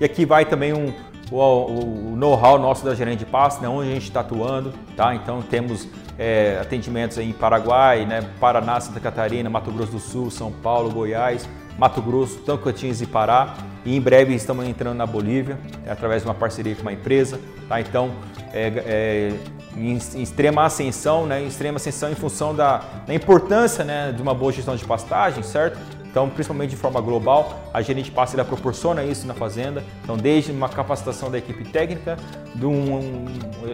[0.00, 0.92] E aqui vai também um,
[1.32, 5.14] o, o know-how nosso da gerente de pasto, né, onde a gente está atuando, tá?
[5.14, 10.52] Então temos é, atendimentos em Paraguai, né, Paraná, Santa Catarina, Mato Grosso do Sul, São
[10.52, 11.48] Paulo, Goiás,
[11.82, 13.56] Mato Grosso, Tocantins e Pará.
[13.84, 17.40] E em breve estamos entrando na Bolívia, é, através de uma parceria com uma empresa.
[17.68, 17.80] Tá?
[17.80, 18.12] Então,
[18.52, 19.32] é, é,
[19.76, 24.22] em, em, extrema ascensão, né, em extrema ascensão em função da, da importância né, de
[24.22, 25.76] uma boa gestão de pastagem, certo?
[26.08, 29.82] Então, principalmente de forma global, a gerente passa ela proporciona isso na fazenda.
[30.04, 32.16] Então, desde uma capacitação da equipe técnica,
[32.54, 33.26] de uma um,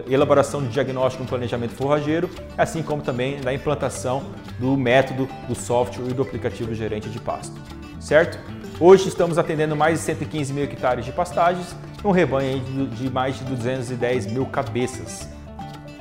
[0.07, 4.23] elaboração de diagnóstico e um planejamento forrageiro, assim como também da implantação
[4.57, 7.78] do método, do software e do aplicativo gerente de pasto.
[7.99, 8.39] Certo?
[8.79, 13.43] Hoje estamos atendendo mais de 115 mil hectares de pastagens, um rebanho de mais de
[13.43, 15.27] 210 mil cabeças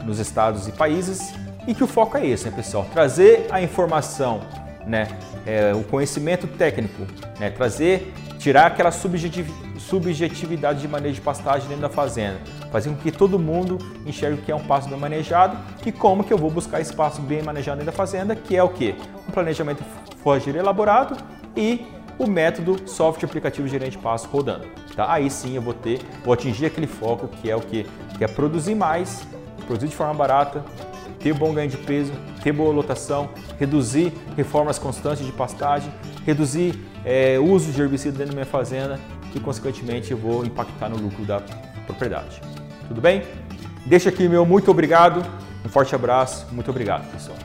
[0.05, 1.35] nos estados e países,
[1.67, 2.87] e que o foco é esse, né, pessoal?
[2.93, 4.41] Trazer a informação
[4.87, 5.09] né,
[5.45, 7.07] é, o conhecimento técnico,
[7.39, 12.39] né, trazer, tirar aquela subjetividade de manejo de pastagem dentro da fazenda,
[12.71, 13.77] fazer com que todo mundo
[14.07, 17.21] enxergue o que é um pasto bem manejado e como que eu vou buscar espaço
[17.21, 18.95] bem manejado dentro da fazenda, que é o que?
[19.29, 19.85] Um planejamento
[20.23, 21.17] forrageiro elaborado
[21.57, 21.87] e
[22.19, 24.67] o método software aplicativo gerente passo rodando.
[24.95, 25.13] Tá?
[25.13, 27.87] Aí sim eu vou ter, vou atingir aquele foco que é o que?
[28.17, 29.27] Que é produzir mais,
[29.67, 30.65] produzir de forma barata,
[31.21, 35.93] ter bom ganho de peso, ter boa lotação, reduzir reformas constantes de pastagem,
[36.27, 36.75] reduzir
[37.05, 38.99] é, uso de herbicida dentro da minha fazenda
[39.35, 41.41] e, consequentemente, eu vou impactar no lucro da
[41.87, 42.41] propriedade.
[42.87, 43.23] Tudo bem?
[43.87, 45.25] Deixa aqui meu muito obrigado,
[45.65, 47.39] um forte abraço, muito obrigado, pessoal.